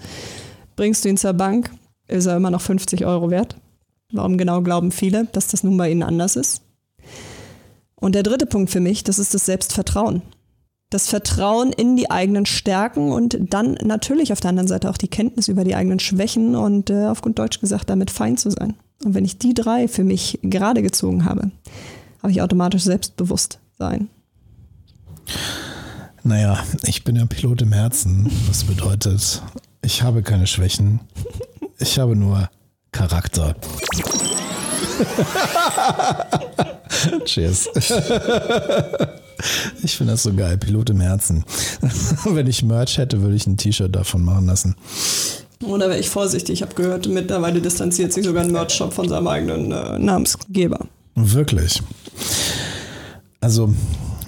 Bringst 0.74 1.04
du 1.04 1.08
ihn 1.08 1.16
zur 1.16 1.32
Bank, 1.32 1.70
ist 2.08 2.26
er 2.26 2.36
immer 2.36 2.50
noch 2.50 2.60
50 2.60 3.06
Euro 3.06 3.30
wert. 3.30 3.56
Warum 4.12 4.36
genau 4.36 4.62
glauben 4.62 4.90
viele, 4.90 5.26
dass 5.32 5.48
das 5.48 5.62
nun 5.62 5.76
bei 5.76 5.90
ihnen 5.90 6.02
anders 6.02 6.36
ist? 6.36 6.65
Und 8.06 8.14
der 8.14 8.22
dritte 8.22 8.46
Punkt 8.46 8.70
für 8.70 8.78
mich, 8.78 9.02
das 9.02 9.18
ist 9.18 9.34
das 9.34 9.46
Selbstvertrauen. 9.46 10.22
Das 10.90 11.08
Vertrauen 11.08 11.72
in 11.72 11.96
die 11.96 12.08
eigenen 12.08 12.46
Stärken 12.46 13.10
und 13.10 13.36
dann 13.52 13.72
natürlich 13.82 14.30
auf 14.30 14.38
der 14.38 14.50
anderen 14.50 14.68
Seite 14.68 14.88
auch 14.90 14.96
die 14.96 15.08
Kenntnis 15.08 15.48
über 15.48 15.64
die 15.64 15.74
eigenen 15.74 15.98
Schwächen 15.98 16.54
und 16.54 16.88
äh, 16.88 17.06
auf 17.06 17.20
gut 17.20 17.36
Deutsch 17.36 17.58
gesagt 17.58 17.90
damit 17.90 18.12
fein 18.12 18.36
zu 18.36 18.52
sein. 18.52 18.74
Und 19.04 19.14
wenn 19.14 19.24
ich 19.24 19.38
die 19.38 19.54
drei 19.54 19.88
für 19.88 20.04
mich 20.04 20.38
gerade 20.44 20.82
gezogen 20.82 21.24
habe, 21.24 21.50
habe 22.22 22.30
ich 22.30 22.42
automatisch 22.42 22.84
Selbstbewusstsein. 22.84 24.08
Naja, 26.22 26.62
ich 26.84 27.02
bin 27.02 27.16
ja 27.16 27.26
Pilot 27.26 27.62
im 27.62 27.72
Herzen. 27.72 28.30
Das 28.46 28.62
bedeutet, 28.62 29.42
ich 29.82 30.04
habe 30.04 30.22
keine 30.22 30.46
Schwächen. 30.46 31.00
Ich 31.80 31.98
habe 31.98 32.14
nur 32.14 32.48
Charakter. 32.92 33.56
Cheers. 37.24 37.68
Ich 39.82 39.96
finde 39.96 40.14
das 40.14 40.22
so 40.22 40.32
geil, 40.32 40.56
Pilot 40.56 40.90
im 40.90 41.00
Herzen. 41.00 41.44
Wenn 42.24 42.46
ich 42.46 42.62
Merch 42.62 42.98
hätte, 42.98 43.20
würde 43.20 43.36
ich 43.36 43.46
ein 43.46 43.56
T-Shirt 43.56 43.94
davon 43.94 44.24
machen 44.24 44.46
lassen. 44.46 44.76
Oder 45.64 45.88
wäre 45.88 45.98
ich 45.98 46.10
vorsichtig? 46.10 46.54
Ich 46.54 46.62
habe 46.62 46.74
gehört, 46.74 47.08
mittlerweile 47.08 47.60
distanziert 47.60 48.12
sich 48.12 48.24
sogar 48.24 48.44
ein 48.44 48.52
Merch-Shop 48.52 48.92
von 48.92 49.08
seinem 49.08 49.26
eigenen 49.28 49.72
äh, 49.72 49.98
Namensgeber. 49.98 50.86
Wirklich. 51.14 51.82
Also 53.40 53.74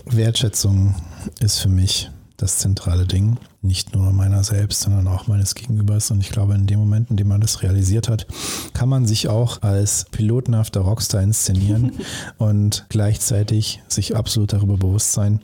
Wertschätzung 0.07 0.94
ist 1.40 1.59
für 1.59 1.68
mich 1.68 2.11
das 2.38 2.59
zentrale 2.59 3.05
Ding. 3.05 3.37
Nicht 3.61 3.94
nur 3.94 4.12
meiner 4.12 4.44
selbst, 4.44 4.81
sondern 4.81 5.09
auch 5.09 5.27
meines 5.27 5.55
Gegenübers. 5.55 6.11
Und 6.11 6.20
ich 6.20 6.31
glaube, 6.31 6.55
in 6.55 6.66
dem 6.66 6.79
Moment, 6.79 7.11
in 7.11 7.16
dem 7.16 7.29
man 7.29 7.40
das 7.40 7.62
realisiert 7.62 8.09
hat, 8.09 8.27
kann 8.72 8.88
man 8.88 9.07
sich 9.07 9.29
auch 9.29 9.61
als 9.62 10.07
pilotenhafter 10.12 10.81
Rockstar 10.81 11.20
inszenieren 11.20 11.92
und 12.38 12.87
gleichzeitig 12.88 13.83
sich 13.88 14.16
absolut 14.16 14.53
darüber 14.53 14.77
bewusst 14.77 15.12
sein, 15.12 15.40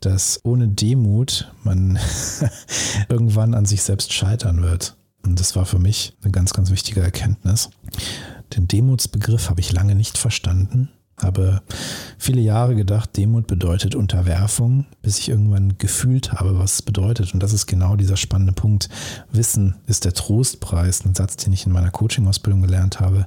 dass 0.00 0.40
ohne 0.42 0.68
Demut 0.68 1.50
man 1.62 1.98
irgendwann 3.08 3.54
an 3.54 3.64
sich 3.64 3.82
selbst 3.82 4.12
scheitern 4.12 4.62
wird. 4.62 4.96
Und 5.24 5.38
das 5.38 5.54
war 5.54 5.64
für 5.64 5.78
mich 5.78 6.16
eine 6.22 6.32
ganz, 6.32 6.52
ganz 6.52 6.72
wichtige 6.72 7.00
Erkenntnis. 7.00 7.70
Den 8.56 8.66
Demutsbegriff 8.66 9.48
habe 9.48 9.60
ich 9.60 9.72
lange 9.72 9.94
nicht 9.94 10.18
verstanden 10.18 10.90
habe 11.22 11.62
viele 12.18 12.40
Jahre 12.40 12.74
gedacht, 12.74 13.16
Demut 13.16 13.46
bedeutet 13.46 13.94
Unterwerfung, 13.94 14.86
bis 15.02 15.18
ich 15.18 15.28
irgendwann 15.28 15.78
gefühlt 15.78 16.32
habe, 16.32 16.58
was 16.58 16.74
es 16.74 16.82
bedeutet. 16.82 17.34
Und 17.34 17.42
das 17.42 17.52
ist 17.52 17.66
genau 17.66 17.96
dieser 17.96 18.16
spannende 18.16 18.52
Punkt. 18.52 18.88
Wissen 19.30 19.76
ist 19.86 20.04
der 20.04 20.14
Trostpreis, 20.14 21.04
ein 21.04 21.14
Satz, 21.14 21.36
den 21.36 21.52
ich 21.52 21.66
in 21.66 21.72
meiner 21.72 21.90
Coaching-Ausbildung 21.90 22.62
gelernt 22.62 23.00
habe. 23.00 23.26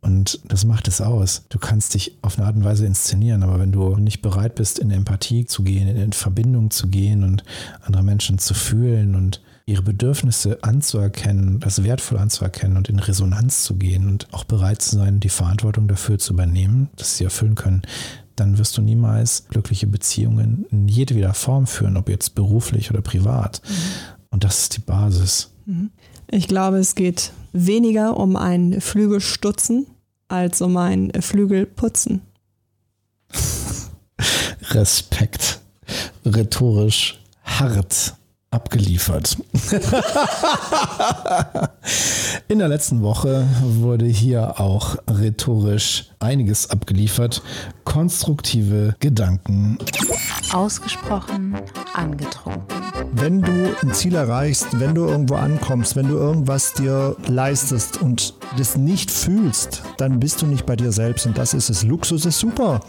Und 0.00 0.40
das 0.44 0.64
macht 0.64 0.86
es 0.86 1.00
aus. 1.00 1.42
Du 1.48 1.58
kannst 1.58 1.94
dich 1.94 2.16
auf 2.22 2.38
eine 2.38 2.46
Art 2.46 2.54
und 2.54 2.64
Weise 2.64 2.86
inszenieren, 2.86 3.42
aber 3.42 3.58
wenn 3.58 3.72
du 3.72 3.96
nicht 3.96 4.22
bereit 4.22 4.54
bist, 4.54 4.78
in 4.78 4.92
Empathie 4.92 5.46
zu 5.46 5.64
gehen, 5.64 5.88
in 5.88 6.12
Verbindung 6.12 6.70
zu 6.70 6.86
gehen 6.86 7.24
und 7.24 7.42
andere 7.82 8.04
Menschen 8.04 8.38
zu 8.38 8.54
fühlen 8.54 9.16
und 9.16 9.42
ihre 9.66 9.82
Bedürfnisse 9.82 10.62
anzuerkennen, 10.62 11.58
das 11.58 11.82
wertvoll 11.82 12.18
anzuerkennen 12.18 12.76
und 12.76 12.88
in 12.88 13.00
Resonanz 13.00 13.64
zu 13.64 13.74
gehen 13.74 14.08
und 14.08 14.32
auch 14.32 14.44
bereit 14.44 14.80
zu 14.80 14.96
sein, 14.96 15.18
die 15.18 15.28
Verantwortung 15.28 15.88
dafür 15.88 16.18
zu 16.18 16.34
übernehmen, 16.34 16.88
dass 16.94 17.16
sie 17.16 17.24
erfüllen 17.24 17.56
können, 17.56 17.82
dann 18.36 18.58
wirst 18.58 18.78
du 18.78 18.82
niemals 18.82 19.48
glückliche 19.48 19.88
Beziehungen 19.88 20.66
in 20.70 20.86
jedweder 20.86 21.34
Form 21.34 21.66
führen, 21.66 21.96
ob 21.96 22.08
jetzt 22.08 22.36
beruflich 22.36 22.90
oder 22.90 23.02
privat. 23.02 23.60
Mhm. 23.68 23.74
Und 24.30 24.44
das 24.44 24.60
ist 24.60 24.76
die 24.76 24.80
Basis. 24.82 25.50
Mhm. 25.64 25.90
Ich 26.30 26.46
glaube, 26.46 26.78
es 26.78 26.94
geht 26.94 27.32
weniger 27.52 28.16
um 28.16 28.36
ein 28.36 28.80
Flügelstutzen 28.80 29.86
als 30.28 30.60
um 30.60 30.76
ein 30.76 31.10
Flügelputzen. 31.20 32.20
Respekt. 34.70 35.60
Rhetorisch 36.24 37.20
hart 37.44 38.14
abgeliefert. 38.56 39.36
In 42.48 42.58
der 42.58 42.68
letzten 42.68 43.02
Woche 43.02 43.46
wurde 43.62 44.06
hier 44.06 44.58
auch 44.58 44.96
rhetorisch 45.10 46.06
einiges 46.20 46.70
abgeliefert. 46.70 47.42
Konstruktive 47.84 48.96
Gedanken. 48.98 49.76
Ausgesprochen 50.54 51.58
angetrunken. 51.92 52.82
Wenn 53.12 53.42
du 53.42 53.76
ein 53.82 53.92
Ziel 53.92 54.14
erreichst, 54.14 54.80
wenn 54.80 54.94
du 54.94 55.06
irgendwo 55.06 55.34
ankommst, 55.34 55.94
wenn 55.94 56.08
du 56.08 56.16
irgendwas 56.16 56.72
dir 56.72 57.14
leistest 57.26 58.00
und 58.00 58.35
das 58.56 58.76
nicht 58.76 59.10
fühlst, 59.10 59.82
dann 59.98 60.18
bist 60.20 60.42
du 60.42 60.46
nicht 60.46 60.66
bei 60.66 60.76
dir 60.76 60.92
selbst. 60.92 61.26
Und 61.26 61.38
das 61.38 61.54
ist 61.54 61.70
es. 61.70 61.82
Luxus 61.84 62.24
ist 62.24 62.38
super. 62.38 62.80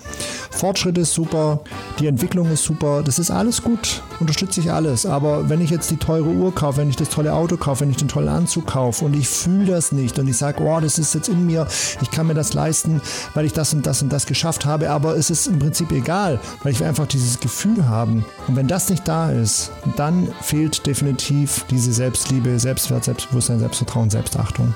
Fortschritt 0.51 0.97
ist 0.97 1.13
super. 1.13 1.59
Die 1.99 2.07
Entwicklung 2.07 2.49
ist 2.51 2.63
super. 2.63 3.03
Das 3.03 3.19
ist 3.19 3.31
alles 3.31 3.61
gut. 3.61 4.01
Unterstütze 4.19 4.59
ich 4.59 4.71
alles. 4.71 5.05
Aber 5.05 5.49
wenn 5.49 5.61
ich 5.61 5.69
jetzt 5.69 5.91
die 5.91 5.97
teure 5.97 6.29
Uhr 6.29 6.53
kaufe, 6.53 6.77
wenn 6.77 6.89
ich 6.89 6.95
das 6.95 7.09
tolle 7.09 7.33
Auto 7.33 7.57
kaufe, 7.57 7.81
wenn 7.81 7.91
ich 7.91 7.97
den 7.97 8.07
tollen 8.07 8.29
Anzug 8.29 8.67
kaufe 8.67 9.05
und 9.05 9.15
ich 9.15 9.27
fühle 9.27 9.65
das 9.65 9.91
nicht 9.91 10.17
und 10.19 10.27
ich 10.27 10.37
sage, 10.37 10.63
oh, 10.63 10.79
das 10.79 10.97
ist 10.97 11.13
jetzt 11.13 11.29
in 11.29 11.45
mir, 11.45 11.67
ich 12.01 12.11
kann 12.11 12.27
mir 12.27 12.33
das 12.33 12.53
leisten, 12.53 13.01
weil 13.33 13.45
ich 13.45 13.53
das 13.53 13.73
und 13.73 13.85
das 13.85 14.01
und 14.01 14.11
das 14.11 14.25
geschafft 14.25 14.65
habe, 14.65 14.89
aber 14.89 15.15
es 15.15 15.29
ist 15.29 15.47
im 15.47 15.59
Prinzip 15.59 15.91
egal, 15.91 16.39
weil 16.63 16.71
ich 16.71 16.83
einfach 16.83 17.07
dieses 17.07 17.39
Gefühl 17.39 17.87
haben. 17.87 18.25
Und 18.47 18.55
wenn 18.55 18.67
das 18.67 18.89
nicht 18.89 19.07
da 19.07 19.31
ist, 19.31 19.71
dann 19.95 20.27
fehlt 20.41 20.85
definitiv 20.85 21.65
diese 21.69 21.93
Selbstliebe, 21.93 22.59
Selbstwert, 22.59 23.03
Selbstbewusstsein, 23.03 23.59
Selbstvertrauen, 23.59 24.09
Selbstachtung. 24.09 24.73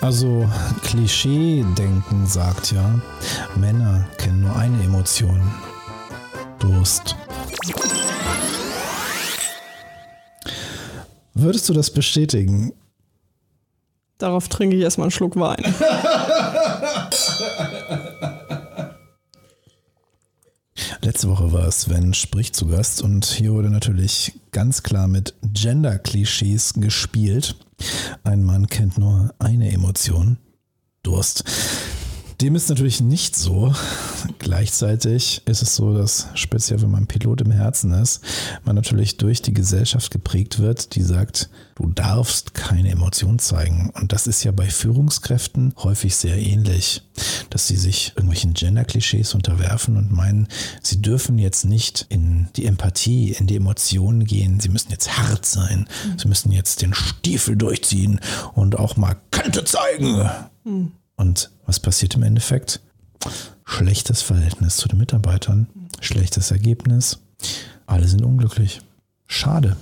Also 0.00 0.48
Klischee-Denken 0.82 2.26
sagt 2.26 2.72
ja, 2.72 3.00
Männer 3.56 4.06
kennen 4.18 4.42
nur 4.42 4.56
eine 4.56 4.82
Emotion. 4.82 5.40
Durst. 6.58 7.16
Würdest 11.34 11.68
du 11.68 11.74
das 11.74 11.90
bestätigen? 11.90 12.72
Darauf 14.18 14.48
trinke 14.48 14.76
ich 14.76 14.82
erstmal 14.82 15.06
einen 15.06 15.10
Schluck 15.10 15.36
Wein. 15.36 15.62
Letzte 21.06 21.28
Woche 21.28 21.52
war 21.52 21.70
Sven 21.70 22.14
spricht 22.14 22.56
zu 22.56 22.66
Gast 22.66 23.00
und 23.00 23.24
hier 23.26 23.52
wurde 23.52 23.70
natürlich 23.70 24.40
ganz 24.50 24.82
klar 24.82 25.06
mit 25.06 25.34
Gender-Klischees 25.52 26.74
gespielt. 26.78 27.54
Ein 28.24 28.42
Mann 28.42 28.66
kennt 28.66 28.98
nur 28.98 29.32
eine 29.38 29.70
Emotion, 29.70 30.36
Durst. 31.04 31.44
Dem 32.40 32.54
ist 32.54 32.68
natürlich 32.68 33.00
nicht 33.00 33.34
so. 33.34 33.74
Gleichzeitig 34.38 35.40
ist 35.46 35.62
es 35.62 35.74
so, 35.74 35.96
dass 35.96 36.28
speziell 36.34 36.82
wenn 36.82 36.90
man 36.90 37.06
Pilot 37.06 37.40
im 37.40 37.50
Herzen 37.50 37.92
ist, 37.92 38.20
man 38.64 38.76
natürlich 38.76 39.16
durch 39.16 39.40
die 39.40 39.54
Gesellschaft 39.54 40.10
geprägt 40.10 40.58
wird, 40.58 40.94
die 40.96 41.02
sagt, 41.02 41.48
du 41.76 41.86
darfst 41.86 42.52
keine 42.52 42.90
Emotion 42.90 43.38
zeigen. 43.38 43.90
Und 43.94 44.12
das 44.12 44.26
ist 44.26 44.44
ja 44.44 44.52
bei 44.52 44.66
Führungskräften 44.66 45.72
häufig 45.78 46.14
sehr 46.14 46.36
ähnlich, 46.36 47.02
dass 47.48 47.68
sie 47.68 47.76
sich 47.76 48.12
irgendwelchen 48.16 48.52
Gender-Klischees 48.52 49.34
unterwerfen 49.34 49.96
und 49.96 50.12
meinen, 50.12 50.48
sie 50.82 51.00
dürfen 51.00 51.38
jetzt 51.38 51.64
nicht 51.64 52.04
in 52.10 52.48
die 52.56 52.66
Empathie, 52.66 53.32
in 53.32 53.46
die 53.46 53.56
Emotionen 53.56 54.24
gehen. 54.24 54.60
Sie 54.60 54.68
müssen 54.68 54.90
jetzt 54.90 55.16
hart 55.16 55.46
sein. 55.46 55.88
Mhm. 56.04 56.18
Sie 56.18 56.28
müssen 56.28 56.52
jetzt 56.52 56.82
den 56.82 56.92
Stiefel 56.92 57.56
durchziehen 57.56 58.20
und 58.54 58.78
auch 58.78 58.96
mal 58.98 59.16
Kante 59.30 59.64
zeigen. 59.64 60.28
Mhm. 60.64 60.92
Und 61.16 61.50
was 61.66 61.80
passiert 61.80 62.14
im 62.14 62.22
Endeffekt? 62.22 62.80
Schlechtes 63.64 64.22
Verhältnis 64.22 64.76
zu 64.76 64.88
den 64.88 64.98
Mitarbeitern, 64.98 65.66
schlechtes 66.00 66.50
Ergebnis. 66.50 67.18
Alle 67.86 68.06
sind 68.06 68.24
unglücklich. 68.24 68.80
Schade. 69.26 69.76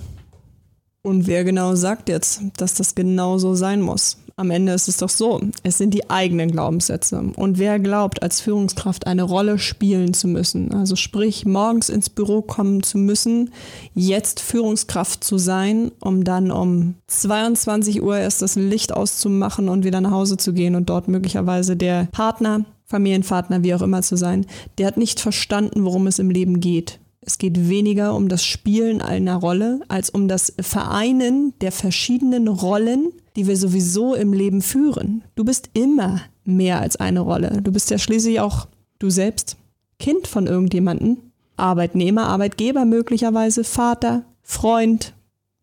Und 1.01 1.27
wer 1.27 1.43
genau 1.43 1.75
sagt 1.75 2.09
jetzt, 2.09 2.41
dass 2.57 2.73
das 2.73 2.95
genau 2.95 3.37
so 3.37 3.53
sein 3.53 3.81
muss? 3.81 4.17
Am 4.37 4.51
Ende 4.51 4.73
ist 4.73 4.89
es 4.89 4.97
doch 4.97 5.07
so, 5.07 5.39
es 5.63 5.77
sind 5.77 5.93
die 5.93 6.09
eigenen 6.09 6.51
Glaubenssätze. 6.51 7.31
Und 7.37 7.57
wer 7.57 7.79
glaubt, 7.79 8.21
als 8.21 8.41
Führungskraft 8.41 9.07
eine 9.07 9.23
Rolle 9.23 9.57
spielen 9.59 10.13
zu 10.13 10.27
müssen, 10.27 10.73
also 10.73 10.97
sprich 10.97 11.45
morgens 11.45 11.87
ins 11.87 12.09
Büro 12.09 12.41
kommen 12.41 12.83
zu 12.83 12.97
müssen, 12.97 13.51
jetzt 13.93 14.41
Führungskraft 14.41 15.23
zu 15.23 15.37
sein, 15.37 15.91
um 16.01 16.25
dann 16.25 16.51
um 16.51 16.95
22 17.07 18.03
Uhr 18.03 18.17
erst 18.17 18.41
das 18.41 18.57
Licht 18.57 18.91
auszumachen 18.91 19.69
und 19.69 19.85
wieder 19.85 20.01
nach 20.01 20.11
Hause 20.11 20.35
zu 20.35 20.51
gehen 20.51 20.75
und 20.75 20.89
dort 20.89 21.07
möglicherweise 21.07 21.77
der 21.77 22.09
Partner, 22.11 22.65
Familienpartner, 22.87 23.63
wie 23.63 23.73
auch 23.73 23.81
immer 23.81 24.01
zu 24.01 24.17
sein, 24.17 24.45
der 24.79 24.87
hat 24.87 24.97
nicht 24.97 25.21
verstanden, 25.21 25.85
worum 25.85 26.07
es 26.07 26.19
im 26.19 26.29
Leben 26.29 26.59
geht. 26.59 26.99
Es 27.21 27.37
geht 27.37 27.69
weniger 27.69 28.13
um 28.13 28.27
das 28.27 28.43
Spielen 28.43 29.01
einer 29.01 29.37
Rolle 29.37 29.79
als 29.87 30.09
um 30.09 30.27
das 30.27 30.51
Vereinen 30.59 31.53
der 31.61 31.71
verschiedenen 31.71 32.49
Rollen, 32.49 33.13
die 33.35 33.47
wir 33.47 33.57
sowieso 33.57 34.15
im 34.15 34.33
Leben 34.33 34.61
führen. 34.61 35.23
Du 35.35 35.43
bist 35.43 35.69
immer 35.73 36.21
mehr 36.43 36.79
als 36.79 36.95
eine 36.95 37.19
Rolle. 37.19 37.61
Du 37.61 37.71
bist 37.71 37.89
ja 37.89 37.97
schließlich 37.97 38.39
auch 38.39 38.67
du 38.99 39.09
selbst, 39.09 39.57
Kind 39.99 40.27
von 40.27 40.47
irgendjemandem, 40.47 41.17
Arbeitnehmer, 41.57 42.27
Arbeitgeber 42.27 42.85
möglicherweise, 42.85 43.63
Vater, 43.63 44.23
Freund. 44.43 45.13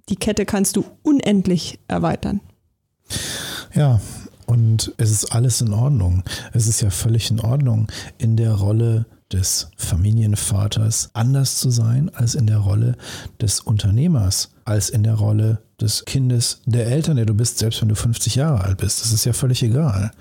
Die 0.08 0.16
Kette 0.16 0.46
kannst 0.46 0.76
du 0.76 0.84
unendlich 1.02 1.78
erweitern. 1.88 2.40
Ja, 3.74 4.00
und 4.46 4.92
es 4.96 5.10
ist 5.10 5.32
alles 5.32 5.60
in 5.60 5.72
Ordnung. 5.72 6.24
Es 6.52 6.66
ist 6.66 6.80
ja 6.80 6.90
völlig 6.90 7.30
in 7.30 7.40
Ordnung, 7.40 7.88
in 8.18 8.36
der 8.36 8.54
Rolle 8.54 9.06
des 9.32 9.70
Familienvaters 9.76 11.10
anders 11.14 11.58
zu 11.58 11.70
sein 11.70 12.10
als 12.14 12.34
in 12.34 12.46
der 12.46 12.58
Rolle 12.58 12.96
des 13.40 13.60
Unternehmers, 13.60 14.50
als 14.64 14.90
in 14.90 15.04
der 15.04 15.14
Rolle 15.14 15.62
des 15.82 16.04
Kindes 16.04 16.60
der 16.64 16.86
Eltern, 16.86 17.16
der 17.16 17.26
du 17.26 17.34
bist, 17.34 17.58
selbst 17.58 17.80
wenn 17.82 17.88
du 17.88 17.94
50 17.94 18.36
Jahre 18.36 18.62
alt 18.62 18.78
bist. 18.78 19.02
Das 19.02 19.12
ist 19.12 19.24
ja 19.24 19.32
völlig 19.32 19.62
egal. 19.62 20.12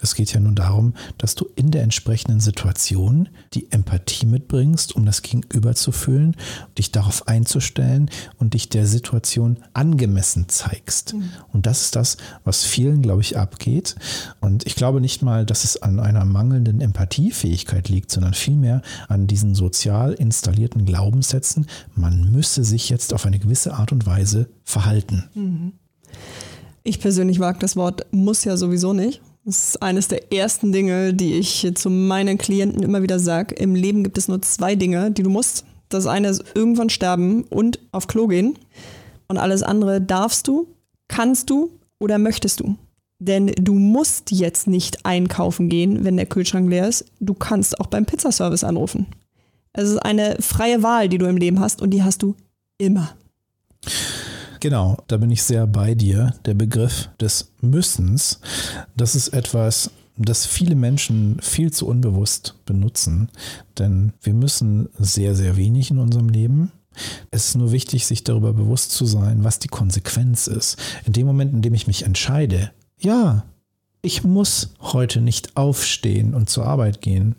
Es 0.00 0.14
geht 0.14 0.32
ja 0.32 0.40
nur 0.40 0.52
darum, 0.52 0.94
dass 1.18 1.34
du 1.34 1.46
in 1.56 1.70
der 1.70 1.82
entsprechenden 1.82 2.40
Situation 2.40 3.28
die 3.54 3.70
Empathie 3.70 4.26
mitbringst, 4.26 4.94
um 4.94 5.04
das 5.04 5.22
Gegenüber 5.22 5.74
zu 5.74 5.92
fühlen, 5.92 6.36
dich 6.78 6.92
darauf 6.92 7.26
einzustellen 7.28 8.10
und 8.38 8.54
dich 8.54 8.68
der 8.68 8.86
Situation 8.86 9.58
angemessen 9.74 10.48
zeigst. 10.48 11.14
Mhm. 11.14 11.30
Und 11.52 11.66
das 11.66 11.82
ist 11.82 11.96
das, 11.96 12.16
was 12.44 12.64
vielen, 12.64 13.02
glaube 13.02 13.22
ich, 13.22 13.36
abgeht. 13.36 13.96
Und 14.40 14.66
ich 14.66 14.76
glaube 14.76 15.00
nicht 15.00 15.22
mal, 15.22 15.44
dass 15.44 15.64
es 15.64 15.82
an 15.82 16.00
einer 16.00 16.24
mangelnden 16.24 16.80
Empathiefähigkeit 16.80 17.88
liegt, 17.88 18.10
sondern 18.10 18.34
vielmehr 18.34 18.82
an 19.08 19.26
diesen 19.26 19.54
sozial 19.54 20.12
installierten 20.12 20.84
Glaubenssätzen, 20.84 21.66
man 21.94 22.30
müsse 22.30 22.64
sich 22.64 22.88
jetzt 22.88 23.12
auf 23.12 23.26
eine 23.26 23.38
gewisse 23.38 23.74
Art 23.74 23.92
und 23.92 24.06
Weise 24.06 24.48
verhalten. 24.68 25.24
Ich 26.84 27.00
persönlich 27.00 27.38
mag 27.38 27.58
das 27.60 27.76
Wort 27.76 28.06
muss 28.12 28.44
ja 28.44 28.56
sowieso 28.56 28.92
nicht. 28.92 29.20
Das 29.44 29.68
ist 29.68 29.82
eines 29.82 30.08
der 30.08 30.32
ersten 30.32 30.72
Dinge, 30.72 31.14
die 31.14 31.34
ich 31.34 31.70
zu 31.74 31.88
meinen 31.88 32.36
Klienten 32.36 32.82
immer 32.82 33.02
wieder 33.02 33.18
sage. 33.18 33.54
Im 33.54 33.74
Leben 33.74 34.04
gibt 34.04 34.18
es 34.18 34.28
nur 34.28 34.42
zwei 34.42 34.74
Dinge, 34.74 35.10
die 35.10 35.22
du 35.22 35.30
musst. 35.30 35.64
Das 35.88 36.06
eine 36.06 36.28
ist 36.28 36.44
irgendwann 36.54 36.90
sterben 36.90 37.44
und 37.44 37.78
auf 37.92 38.08
Klo 38.08 38.26
gehen. 38.26 38.58
Und 39.26 39.38
alles 39.38 39.62
andere 39.62 40.02
darfst 40.02 40.46
du, 40.48 40.68
kannst 41.08 41.48
du 41.48 41.70
oder 41.98 42.18
möchtest 42.18 42.60
du. 42.60 42.76
Denn 43.18 43.46
du 43.46 43.72
musst 43.74 44.30
jetzt 44.30 44.66
nicht 44.66 45.06
einkaufen 45.06 45.70
gehen, 45.70 46.04
wenn 46.04 46.16
der 46.16 46.26
Kühlschrank 46.26 46.68
leer 46.68 46.88
ist. 46.88 47.06
Du 47.20 47.32
kannst 47.32 47.80
auch 47.80 47.86
beim 47.86 48.04
Pizzaservice 48.04 48.64
anrufen. 48.64 49.06
Es 49.72 49.88
ist 49.88 49.98
eine 49.98 50.36
freie 50.40 50.82
Wahl, 50.82 51.08
die 51.08 51.18
du 51.18 51.26
im 51.26 51.38
Leben 51.38 51.58
hast 51.58 51.80
und 51.80 51.90
die 51.90 52.02
hast 52.02 52.22
du 52.22 52.34
immer. 52.76 53.16
Genau, 54.60 54.98
da 55.06 55.16
bin 55.18 55.30
ich 55.30 55.42
sehr 55.42 55.66
bei 55.66 55.94
dir. 55.94 56.34
Der 56.44 56.54
Begriff 56.54 57.10
des 57.20 57.52
Müssens, 57.60 58.40
das 58.96 59.14
ist 59.14 59.28
etwas, 59.28 59.90
das 60.16 60.46
viele 60.46 60.74
Menschen 60.74 61.38
viel 61.40 61.72
zu 61.72 61.86
unbewusst 61.86 62.56
benutzen. 62.66 63.28
Denn 63.78 64.12
wir 64.20 64.34
müssen 64.34 64.88
sehr, 64.98 65.36
sehr 65.36 65.56
wenig 65.56 65.90
in 65.90 65.98
unserem 65.98 66.28
Leben. 66.28 66.72
Es 67.30 67.46
ist 67.46 67.54
nur 67.56 67.70
wichtig, 67.70 68.06
sich 68.06 68.24
darüber 68.24 68.52
bewusst 68.52 68.90
zu 68.90 69.06
sein, 69.06 69.44
was 69.44 69.60
die 69.60 69.68
Konsequenz 69.68 70.48
ist. 70.48 70.76
In 71.04 71.12
dem 71.12 71.26
Moment, 71.28 71.52
in 71.52 71.62
dem 71.62 71.74
ich 71.74 71.86
mich 71.86 72.02
entscheide, 72.02 72.72
ja, 72.98 73.44
ich 74.02 74.24
muss 74.24 74.74
heute 74.80 75.20
nicht 75.20 75.56
aufstehen 75.56 76.34
und 76.34 76.50
zur 76.50 76.66
Arbeit 76.66 77.00
gehen, 77.00 77.36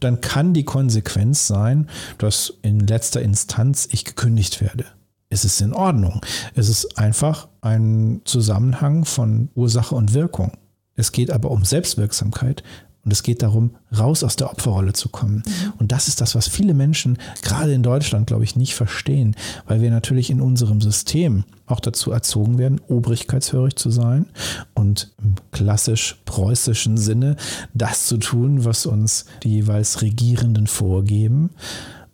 dann 0.00 0.22
kann 0.22 0.54
die 0.54 0.64
Konsequenz 0.64 1.46
sein, 1.46 1.88
dass 2.16 2.54
in 2.62 2.80
letzter 2.80 3.20
Instanz 3.20 3.88
ich 3.90 4.04
gekündigt 4.04 4.62
werde. 4.62 4.86
Es 5.28 5.44
ist 5.44 5.60
in 5.60 5.72
Ordnung. 5.72 6.20
Es 6.54 6.68
ist 6.68 6.98
einfach 6.98 7.48
ein 7.60 8.20
Zusammenhang 8.24 9.04
von 9.04 9.50
Ursache 9.54 9.94
und 9.94 10.14
Wirkung. 10.14 10.52
Es 10.94 11.12
geht 11.12 11.30
aber 11.30 11.50
um 11.50 11.64
Selbstwirksamkeit 11.64 12.62
und 13.06 13.12
es 13.12 13.22
geht 13.22 13.42
darum, 13.42 13.70
raus 13.96 14.24
aus 14.24 14.34
der 14.34 14.50
Opferrolle 14.50 14.92
zu 14.92 15.08
kommen. 15.08 15.44
Mhm. 15.46 15.72
Und 15.78 15.92
das 15.92 16.08
ist 16.08 16.20
das, 16.20 16.34
was 16.34 16.48
viele 16.48 16.74
Menschen, 16.74 17.18
gerade 17.42 17.72
in 17.72 17.84
Deutschland, 17.84 18.26
glaube 18.26 18.42
ich, 18.42 18.56
nicht 18.56 18.74
verstehen, 18.74 19.36
weil 19.68 19.80
wir 19.80 19.92
natürlich 19.92 20.28
in 20.28 20.40
unserem 20.40 20.80
System 20.80 21.44
auch 21.66 21.78
dazu 21.78 22.10
erzogen 22.10 22.58
werden, 22.58 22.80
obrigkeitshörig 22.88 23.76
zu 23.76 23.90
sein 23.90 24.26
und 24.74 25.12
im 25.22 25.36
klassisch 25.52 26.20
preußischen 26.24 26.96
Sinne 26.96 27.36
das 27.74 28.06
zu 28.06 28.16
tun, 28.16 28.64
was 28.64 28.86
uns 28.86 29.26
die 29.44 29.50
jeweils 29.50 30.02
Regierenden 30.02 30.66
vorgeben. 30.66 31.50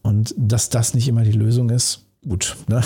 Und 0.03 0.35
dass 0.37 0.69
das 0.69 0.93
nicht 0.93 1.09
immer 1.09 1.23
die 1.23 1.33
Lösung 1.33 1.71
ist, 1.71 2.05
gut, 2.27 2.57
ne? 2.69 2.83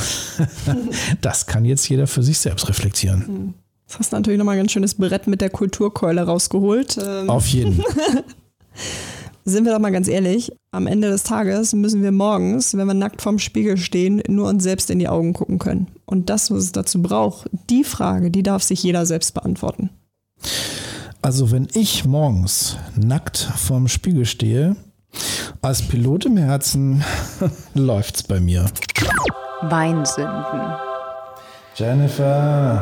das 1.20 1.46
kann 1.46 1.64
jetzt 1.64 1.88
jeder 1.88 2.07
für 2.07 2.22
sich 2.22 2.38
selbst 2.38 2.68
reflektieren. 2.68 3.55
Das 3.87 3.99
hast 3.99 4.12
du 4.12 4.16
natürlich 4.16 4.38
nochmal 4.38 4.57
ein 4.57 4.61
ganz 4.61 4.72
schönes 4.72 4.94
Brett 4.94 5.27
mit 5.27 5.40
der 5.40 5.51
Kulturkeule 5.51 6.22
rausgeholt. 6.22 6.99
Ähm. 7.03 7.31
Auf 7.31 7.46
jeden. 7.46 7.83
Sind 9.49 9.64
wir 9.64 9.72
doch 9.72 9.79
mal 9.79 9.92
ganz 9.92 10.09
ehrlich, 10.09 10.51
am 10.72 10.88
Ende 10.88 11.09
des 11.09 11.22
Tages 11.22 11.72
müssen 11.72 12.03
wir 12.03 12.11
morgens, 12.11 12.77
wenn 12.77 12.88
wir 12.88 12.94
nackt 12.94 13.22
vorm 13.22 13.38
Spiegel 13.38 13.77
stehen, 13.77 14.20
nur 14.27 14.49
uns 14.49 14.64
selbst 14.64 14.90
in 14.90 14.99
die 14.99 15.07
Augen 15.07 15.35
gucken 15.35 15.61
können. 15.61 15.87
Und 16.05 16.31
das, 16.31 16.51
was 16.51 16.64
es 16.64 16.72
dazu 16.72 17.01
braucht, 17.01 17.49
die 17.70 17.85
Frage, 17.85 18.33
die 18.33 18.42
darf 18.42 18.64
sich 18.64 18.83
jeder 18.83 19.07
selbst 19.07 19.35
beantworten. 19.35 19.90
Also 21.22 21.53
wenn 21.53 21.68
ich 21.75 22.05
morgens 22.05 22.77
nackt 22.96 23.38
vorm 23.38 23.87
Spiegel 23.87 24.27
stehe, 24.27 24.75
als 25.66 25.83
Pilot 25.83 26.26
im 26.26 26.37
Herzen 26.37 27.02
läuft's 27.74 28.22
bei 28.22 28.38
mir. 28.38 28.66
Weinsünden. 29.62 30.61
Jennifer, 31.74 32.81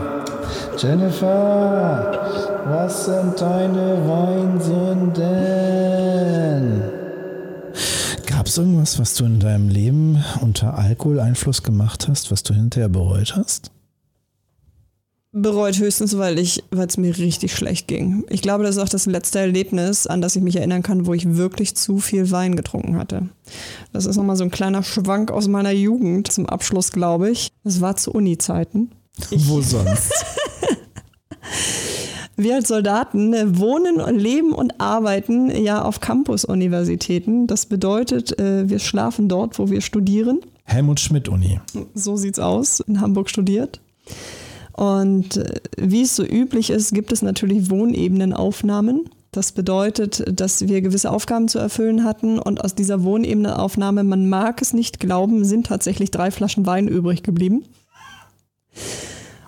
Jennifer, 0.77 2.13
was 2.67 3.07
sind 3.07 3.41
deine 3.41 4.07
Weinsünden? 4.07 5.23
Gab 8.27 8.47
es 8.47 8.59
irgendwas, 8.59 8.99
was 8.99 9.15
du 9.15 9.25
in 9.25 9.41
deinem 9.41 9.71
Leben 9.71 10.23
unter 10.43 10.77
Alkoholeinfluss 10.77 11.63
gemacht 11.63 12.07
hast, 12.09 12.31
was 12.31 12.43
du 12.43 12.53
hinterher 12.53 12.91
bereut 12.91 13.35
hast? 13.35 13.74
Bereut 15.35 15.79
höchstens, 15.79 16.17
weil 16.17 16.39
ich, 16.39 16.65
weil 16.71 16.87
es 16.87 16.97
mir 16.97 17.17
richtig 17.19 17.55
schlecht 17.55 17.89
ging. 17.89 18.25
Ich 18.31 18.41
glaube, 18.41 18.65
das 18.65 18.77
ist 18.77 18.83
auch 18.83 18.89
das 18.89 19.07
letzte 19.07 19.41
Erlebnis, 19.41 20.07
an 20.07 20.23
das 20.23 20.37
ich 20.37 20.43
mich 20.43 20.57
erinnern 20.57 20.83
kann, 20.83 21.07
wo 21.07 21.13
ich 21.13 21.37
wirklich 21.37 21.75
zu 21.75 21.99
viel 21.99 22.31
Wein 22.31 22.57
getrunken 22.57 22.97
hatte. 22.97 23.29
Das 23.93 24.07
ist 24.07 24.17
nochmal 24.17 24.37
so 24.37 24.45
ein 24.45 24.51
kleiner 24.51 24.83
Schwank 24.83 25.31
aus 25.31 25.49
meiner 25.49 25.73
Jugend 25.73 26.31
zum 26.31 26.47
Abschluss, 26.47 26.93
glaube 26.93 27.31
ich. 27.31 27.49
Das 27.65 27.81
war 27.81 27.97
zu 27.97 28.13
Uni-Zeiten. 28.13 28.93
Wo 29.31 29.61
sonst? 29.61 30.13
Wir 32.37 32.57
als 32.57 32.67
Soldaten 32.69 33.33
äh, 33.33 33.59
wohnen, 33.59 34.19
leben 34.19 34.53
und 34.53 34.81
arbeiten 34.81 35.51
ja 35.51 35.83
auf 35.83 36.01
Campus-Universitäten. 36.01 37.47
Das 37.47 37.67
bedeutet, 37.67 38.37
äh, 38.41 38.69
wir 38.69 38.81
schlafen 38.81 39.29
dort, 39.29 39.61
wo 39.61 39.71
wir 39.71 39.81
studieren. 39.81 40.41
Helmut 40.65 40.99
Schmidt 40.99 41.29
Uni. 41.29 41.61
So 41.95 42.17
sieht's 42.17 42.41
aus, 42.41 42.81
in 42.81 43.01
Hamburg 43.01 43.31
studiert. 43.31 43.81
Und 44.75 45.37
äh, 45.37 45.61
wie 45.79 46.03
es 46.03 46.17
so 46.17 46.25
üblich 46.25 46.71
ist, 46.71 46.93
gibt 46.93 47.13
es 47.13 47.23
natürlich 47.23 47.71
Wohnebenenaufnahmen. 47.71 49.09
Das 49.31 49.53
bedeutet, 49.53 50.25
dass 50.29 50.69
wir 50.69 50.81
gewisse 50.81 51.11
Aufgaben 51.11 51.49
zu 51.49 51.59
erfüllen 51.59 52.05
hatten 52.05 52.39
und 52.39 52.63
aus 52.63 52.75
dieser 52.75 53.03
Wohnebenenaufnahme, 53.03 54.05
man 54.05 54.29
mag 54.29 54.63
es 54.63 54.73
nicht 54.73 55.01
glauben, 55.01 55.45
sind 55.45 55.67
tatsächlich 55.67 56.13
drei 56.13 56.31
Flaschen 56.31 56.67
Wein 56.67 56.87
übrig 56.87 57.25
geblieben. 57.25 57.65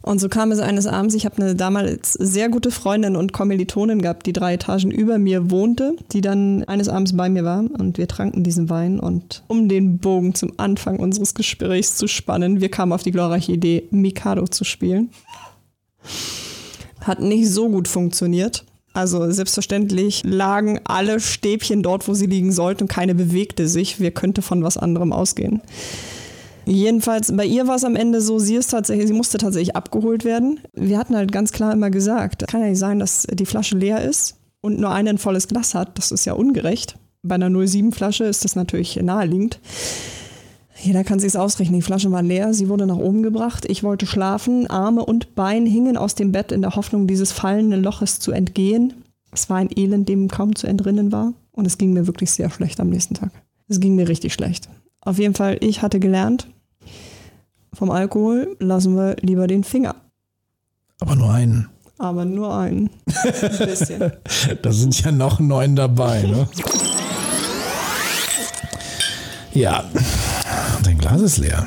Und 0.07 0.21
so 0.21 0.29
kam 0.29 0.53
es 0.53 0.61
eines 0.61 0.87
Abends, 0.87 1.17
ich 1.17 1.25
habe 1.25 1.43
eine 1.43 1.57
damals 1.57 2.13
sehr 2.13 2.49
gute 2.49 2.71
Freundin 2.71 3.17
und 3.17 3.33
Kommilitonin 3.33 4.01
gehabt, 4.01 4.25
die 4.27 4.33
drei 4.33 4.55
Etagen 4.55 4.93
über 4.93 5.19
mir 5.19 5.51
wohnte, 5.51 5.97
die 6.13 6.21
dann 6.21 6.63
eines 6.63 6.89
Abends 6.89 7.17
bei 7.17 7.29
mir 7.29 7.43
war 7.43 7.65
und 7.77 7.99
wir 7.99 8.07
tranken 8.07 8.45
diesen 8.45 8.71
Wein 8.71 9.01
und 9.01 9.43
um 9.49 9.69
den 9.69 9.99
Bogen 9.99 10.37
zum 10.37 10.53
Anfang 10.59 11.01
unseres 11.01 11.35
Gesprächs 11.35 11.97
zu 11.97 12.07
spannen, 12.07 12.61
wir 12.61 12.69
kamen 12.69 12.93
auf 12.93 13.03
die 13.03 13.11
glorreiche 13.11 13.51
Idee, 13.51 13.89
Mikado 13.91 14.47
zu 14.47 14.63
spielen. 14.63 15.11
Hat 17.01 17.19
nicht 17.19 17.51
so 17.51 17.69
gut 17.69 17.89
funktioniert. 17.89 18.65
Also 18.93 19.29
selbstverständlich 19.33 20.23
lagen 20.25 20.79
alle 20.85 21.19
Stäbchen 21.19 21.83
dort, 21.83 22.07
wo 22.07 22.15
sie 22.15 22.27
liegen 22.27 22.53
sollten 22.53 22.85
und 22.85 22.89
keine 22.89 23.17
bewegte 23.17 23.67
sich. 23.67 23.99
Wir 23.99 24.13
könnte 24.13 24.41
von 24.41 24.63
was 24.63 24.77
anderem 24.77 25.13
ausgehen. 25.13 25.63
Jedenfalls, 26.67 27.35
bei 27.37 27.47
ihr 27.47 27.69
war 27.69 27.77
es 27.77 27.85
am 27.85 27.95
Ende 27.95 28.21
so, 28.21 28.41
sie 28.41 28.57
ist 28.57 28.73
tatsächlich, 28.73 29.07
sie 29.07 29.15
musste 29.15 29.39
tatsächlich 29.39 29.77
abgeholt 29.77 30.25
werden. 30.25 30.61
Wir 30.75 30.99
hatten 30.99 31.17
halt 31.17 31.31
ganz 31.31 31.53
klar 31.53 31.73
immer 31.73 31.91
gesagt, 31.91 32.49
kann 32.49 32.61
ja 32.61 32.69
nicht 32.69 32.79
sein, 32.79 32.99
dass 32.99 33.27
die 33.31 33.47
Flasche 33.47 33.79
leer 33.79 34.03
ist 34.03 34.37
und 34.61 34.81
nur 34.81 34.91
eine 34.91 35.11
ein 35.11 35.19
volles 35.19 35.47
Glas 35.47 35.75
hat. 35.75 35.97
Das 35.97 36.11
ist 36.11 36.25
ja 36.25 36.33
ungerecht. 36.33 36.99
Bei 37.23 37.37
einer 37.37 37.49
07-Flasche 37.49 38.25
ist 38.25 38.45
das 38.45 38.57
natürlich 38.57 38.97
naheliegend. 38.97 39.61
Jeder 40.83 41.05
kann 41.05 41.21
sich's 41.21 41.37
ausrechnen. 41.37 41.77
Die 41.77 41.83
Flasche 41.83 42.11
war 42.11 42.23
leer, 42.23 42.53
sie 42.53 42.69
wurde 42.69 42.87
nach 42.87 42.97
oben 42.97 43.23
gebracht. 43.23 43.65
Ich 43.69 43.85
wollte 43.85 44.07
schlafen. 44.07 44.67
Arme 44.69 45.05
und 45.05 45.37
Bein 45.37 45.67
hingen 45.67 45.97
aus 45.97 46.17
dem 46.17 46.33
Bett 46.33 46.51
in 46.51 46.63
der 46.63 46.75
Hoffnung, 46.75 47.07
dieses 47.07 47.31
fallenden 47.31 47.83
Loches 47.83 48.19
zu 48.19 48.33
entgehen. 48.33 48.93
Es 49.33 49.49
war 49.49 49.59
ein 49.59 49.71
Elend, 49.75 50.09
dem 50.09 50.29
kaum 50.29 50.55
zu 50.57 50.67
entrinnen 50.67 51.13
war. 51.13 51.33
Und 51.53 51.65
es 51.67 51.79
ging 51.79 51.93
mir 51.93 52.07
wirklich 52.07 52.33
sehr 52.33 52.51
schlecht 52.51 52.81
am 52.81 52.91
nächsten 52.91 53.15
Tag. 53.15 53.31
Es 53.69 53.81
ging 53.81 53.95
mir 53.95 54.09
richtig 54.09 54.35
schlecht. 54.35 54.69
Auf 55.01 55.19
jeden 55.19 55.35
Fall, 55.35 55.59
ich 55.61 55.83
hatte 55.83 56.01
gelernt, 56.01 56.49
vom 57.73 57.91
Alkohol 57.91 58.57
lassen 58.59 58.97
wir 58.97 59.17
lieber 59.21 59.47
den 59.47 59.65
Finger. 59.65 59.95
Aber 61.01 61.15
nur 61.15 61.33
einen. 61.33 61.69
Aber 61.99 62.25
nur 62.25 62.57
einen. 62.57 62.91
Ein 63.07 63.67
bisschen. 63.67 64.13
da 64.63 64.73
sind 64.73 65.03
ja 65.03 65.13
noch 65.13 65.41
neun 65.41 65.77
dabei, 65.77 66.23
ne? 66.23 66.49
ja, 69.53 69.85
dein 70.83 70.99
Glas 70.99 71.21
ist 71.21 71.39
leer. 71.39 71.67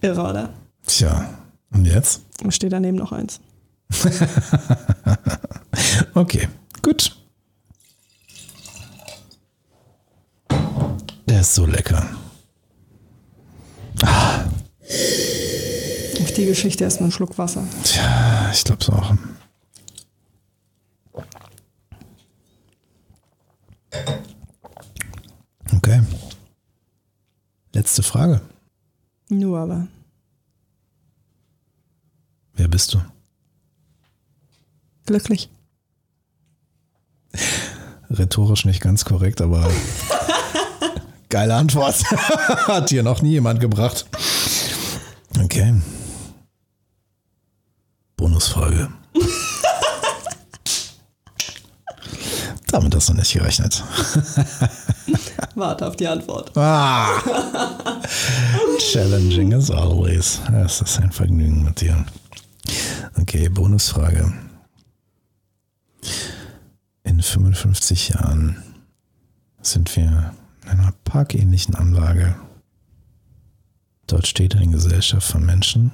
Irre, 0.00 0.22
oder? 0.22 0.50
Tja, 0.86 1.28
und 1.72 1.84
jetzt? 1.84 2.22
Steht 2.50 2.72
daneben 2.72 2.98
noch 2.98 3.12
eins. 3.12 3.40
okay, 6.14 6.48
gut. 6.82 7.16
Der 11.26 11.40
ist 11.40 11.54
so 11.54 11.66
lecker. 11.66 12.06
Ich 16.18 16.34
die 16.34 16.46
Geschichte 16.46 16.84
erstmal 16.84 17.06
einen 17.06 17.12
Schluck 17.12 17.38
Wasser. 17.38 17.64
Tja, 17.84 18.50
ich 18.52 18.64
glaube 18.64 18.82
es 18.82 18.90
auch. 18.90 19.14
Okay. 25.76 26.02
Letzte 27.72 28.02
Frage. 28.02 28.40
Nur 29.28 29.58
aber. 29.58 29.88
Wer 32.54 32.68
bist 32.68 32.94
du? 32.94 33.02
Glücklich. 35.06 35.50
Rhetorisch 38.10 38.64
nicht 38.64 38.80
ganz 38.80 39.04
korrekt, 39.04 39.40
aber 39.40 39.68
geile 41.34 41.54
Antwort. 41.56 41.96
Hat 42.68 42.90
hier 42.90 43.02
noch 43.02 43.20
nie 43.20 43.32
jemand 43.32 43.58
gebracht. 43.58 44.06
Okay. 45.42 45.74
Bonusfrage. 48.16 48.88
Damit 52.68 52.94
hast 52.94 53.08
du 53.08 53.14
nicht 53.14 53.32
gerechnet. 53.32 53.82
Warte 55.56 55.88
auf 55.88 55.96
die 55.96 56.06
Antwort. 56.06 56.56
Ah. 56.56 57.20
Challenging 58.78 59.54
as 59.54 59.72
always. 59.72 60.40
Es 60.64 60.82
ist 60.82 61.00
ein 61.00 61.10
Vergnügen 61.10 61.64
mit 61.64 61.80
dir. 61.80 62.06
Okay, 63.20 63.48
Bonusfrage. 63.48 64.32
In 67.02 67.20
55 67.20 68.10
Jahren 68.10 68.62
sind 69.62 69.96
wir 69.96 70.32
einer 70.68 70.92
parkähnlichen 71.04 71.74
Anlage. 71.74 72.36
Dort 74.06 74.26
steht 74.26 74.54
eine 74.56 74.68
Gesellschaft 74.68 75.26
von 75.30 75.44
Menschen 75.44 75.92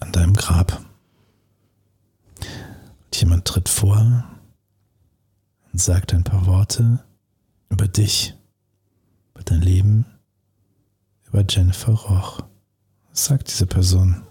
an 0.00 0.12
deinem 0.12 0.34
Grab. 0.34 0.84
Und 2.40 3.16
jemand 3.20 3.44
tritt 3.44 3.68
vor 3.68 4.24
und 5.72 5.80
sagt 5.80 6.12
ein 6.12 6.24
paar 6.24 6.46
Worte 6.46 7.04
über 7.68 7.88
dich, 7.88 8.34
über 9.34 9.44
dein 9.44 9.60
Leben, 9.60 10.06
über 11.26 11.44
Jennifer 11.48 11.92
Roch. 11.92 12.40
Was 13.10 13.26
sagt 13.26 13.48
diese 13.48 13.66
Person? 13.66 14.22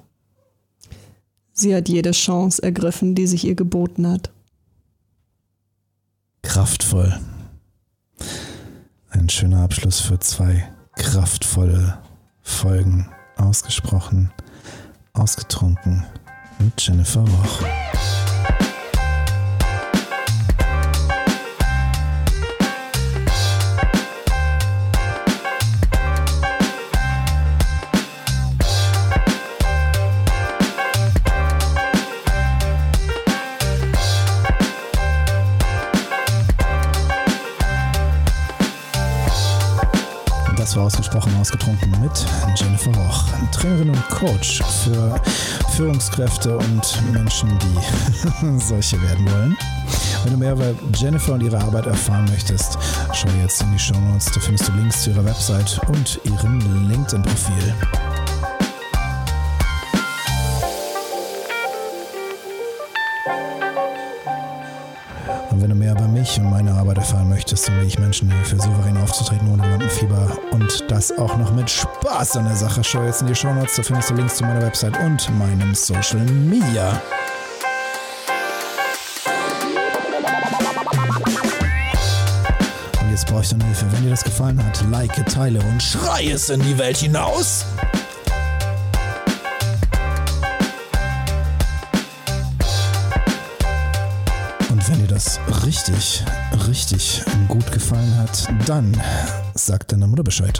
Sie 1.53 1.75
hat 1.75 1.87
jede 1.87 2.11
Chance 2.11 2.61
ergriffen, 2.61 3.15
die 3.15 3.27
sich 3.27 3.45
ihr 3.45 3.55
geboten 3.55 4.07
hat. 4.07 4.31
Kraftvoll. 6.41 7.19
Schöner 9.33 9.63
Abschluss 9.63 9.99
für 9.99 10.19
zwei 10.19 10.71
kraftvolle 10.95 11.97
Folgen. 12.43 13.09
Ausgesprochen, 13.35 14.31
ausgetrunken 15.13 16.05
mit 16.59 16.79
Jennifer 16.79 17.21
Roch. 17.21 17.63
Ausgesprochen 41.13 41.39
ausgetrunken 41.39 41.91
mit 42.01 42.25
Jennifer 42.55 42.91
Roch, 42.95 43.23
Trainerin 43.51 43.89
und 43.91 44.09
Coach 44.09 44.63
für 44.83 45.21
Führungskräfte 45.75 46.57
und 46.57 47.11
Menschen, 47.11 47.49
die 47.59 48.59
solche 48.59 48.99
werden 48.99 49.29
wollen. 49.31 49.57
Wenn 50.23 50.33
du 50.33 50.39
mehr 50.39 50.53
über 50.53 50.73
Jennifer 50.95 51.33
und 51.33 51.43
ihre 51.43 51.59
Arbeit 51.59 51.85
erfahren 51.85 52.25
möchtest, 52.31 52.79
schau 53.13 53.29
jetzt 53.43 53.61
in 53.61 53.71
die 53.73 53.79
Show 53.79 53.99
Notes. 53.99 54.25
Da 54.33 54.39
findest 54.41 54.67
du 54.67 54.73
Links 54.73 55.03
zu 55.03 55.11
ihrer 55.11 55.25
Website 55.25 55.79
und 55.87 56.19
ihrem 56.23 56.59
LinkedIn-Profil. 56.89 57.75
Wenn 66.23 66.39
du 66.39 66.39
mehr 66.39 66.39
über 66.39 66.39
mich 66.39 66.39
und 66.39 66.49
meine 66.49 66.73
Arbeit 66.73 66.97
erfahren 66.97 67.29
möchtest 67.29 67.69
und 67.69 67.81
wie 67.81 67.85
ich 67.85 67.99
Menschen 67.99 68.31
helfe, 68.31 68.57
souverän 68.57 68.97
aufzutreten 68.97 69.51
ohne 69.51 69.69
Lampenfieber 69.69 70.37
und 70.51 70.83
das 70.89 71.11
auch 71.17 71.37
noch 71.37 71.53
mit 71.53 71.69
Spaß 71.69 72.37
an 72.37 72.45
der 72.45 72.55
Sache, 72.55 72.83
schau 72.83 73.03
jetzt 73.03 73.21
in 73.21 73.27
die 73.27 73.35
Show 73.35 73.53
Notes, 73.53 73.75
da 73.75 73.83
findest 73.83 74.09
du 74.09 74.15
Links 74.15 74.35
zu 74.37 74.43
meiner 74.43 74.61
Website 74.61 74.97
und 74.99 75.29
meinem 75.37 75.75
Social 75.75 76.21
Media. 76.21 77.01
Und 83.01 83.11
jetzt 83.11 83.27
brauche 83.27 83.41
ich 83.41 83.49
deine 83.49 83.65
Hilfe. 83.65 83.85
Wenn 83.91 84.03
dir 84.03 84.09
das 84.11 84.23
gefallen 84.23 84.63
hat, 84.65 84.83
like, 84.89 85.25
teile 85.27 85.59
und 85.59 85.83
schrei 85.83 86.29
es 86.31 86.49
in 86.49 86.61
die 86.61 86.77
Welt 86.77 86.97
hinaus. 86.97 87.65
Richtig, 95.87 96.23
richtig 96.67 97.21
gut 97.49 97.71
gefallen 97.71 98.17
hat, 98.17 98.47
dann 98.67 98.95
sag 99.53 99.87
deiner 99.89 100.07
Mutter 100.07 100.23
Bescheid. 100.23 100.57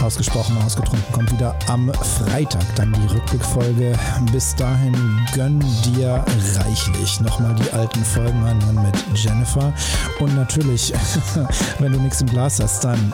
Ausgesprochen, 0.00 0.56
ausgetrunken 0.64 1.12
kommt 1.12 1.32
wieder 1.32 1.56
am 1.68 1.92
Freitag 1.92 2.64
dann 2.76 2.92
die 2.92 3.14
Rückblickfolge. 3.14 3.98
Bis 4.32 4.54
dahin 4.54 4.94
gönn 5.34 5.60
dir 5.84 6.24
reichlich 6.56 7.20
nochmal 7.20 7.54
die 7.56 7.70
alten 7.72 8.04
Folgen 8.04 8.44
anhören 8.44 8.82
mit 8.82 9.18
Jennifer. 9.18 9.72
Und 10.20 10.34
natürlich, 10.36 10.92
wenn 11.78 11.92
du 11.92 12.00
nichts 12.00 12.20
im 12.20 12.28
Glas 12.28 12.60
hast, 12.60 12.84
dann 12.84 13.12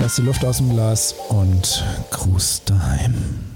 lass 0.00 0.16
die 0.16 0.22
Luft 0.22 0.44
aus 0.44 0.56
dem 0.58 0.70
Glas 0.70 1.14
und 1.28 1.84
Gruß 2.10 2.62
daheim. 2.64 3.49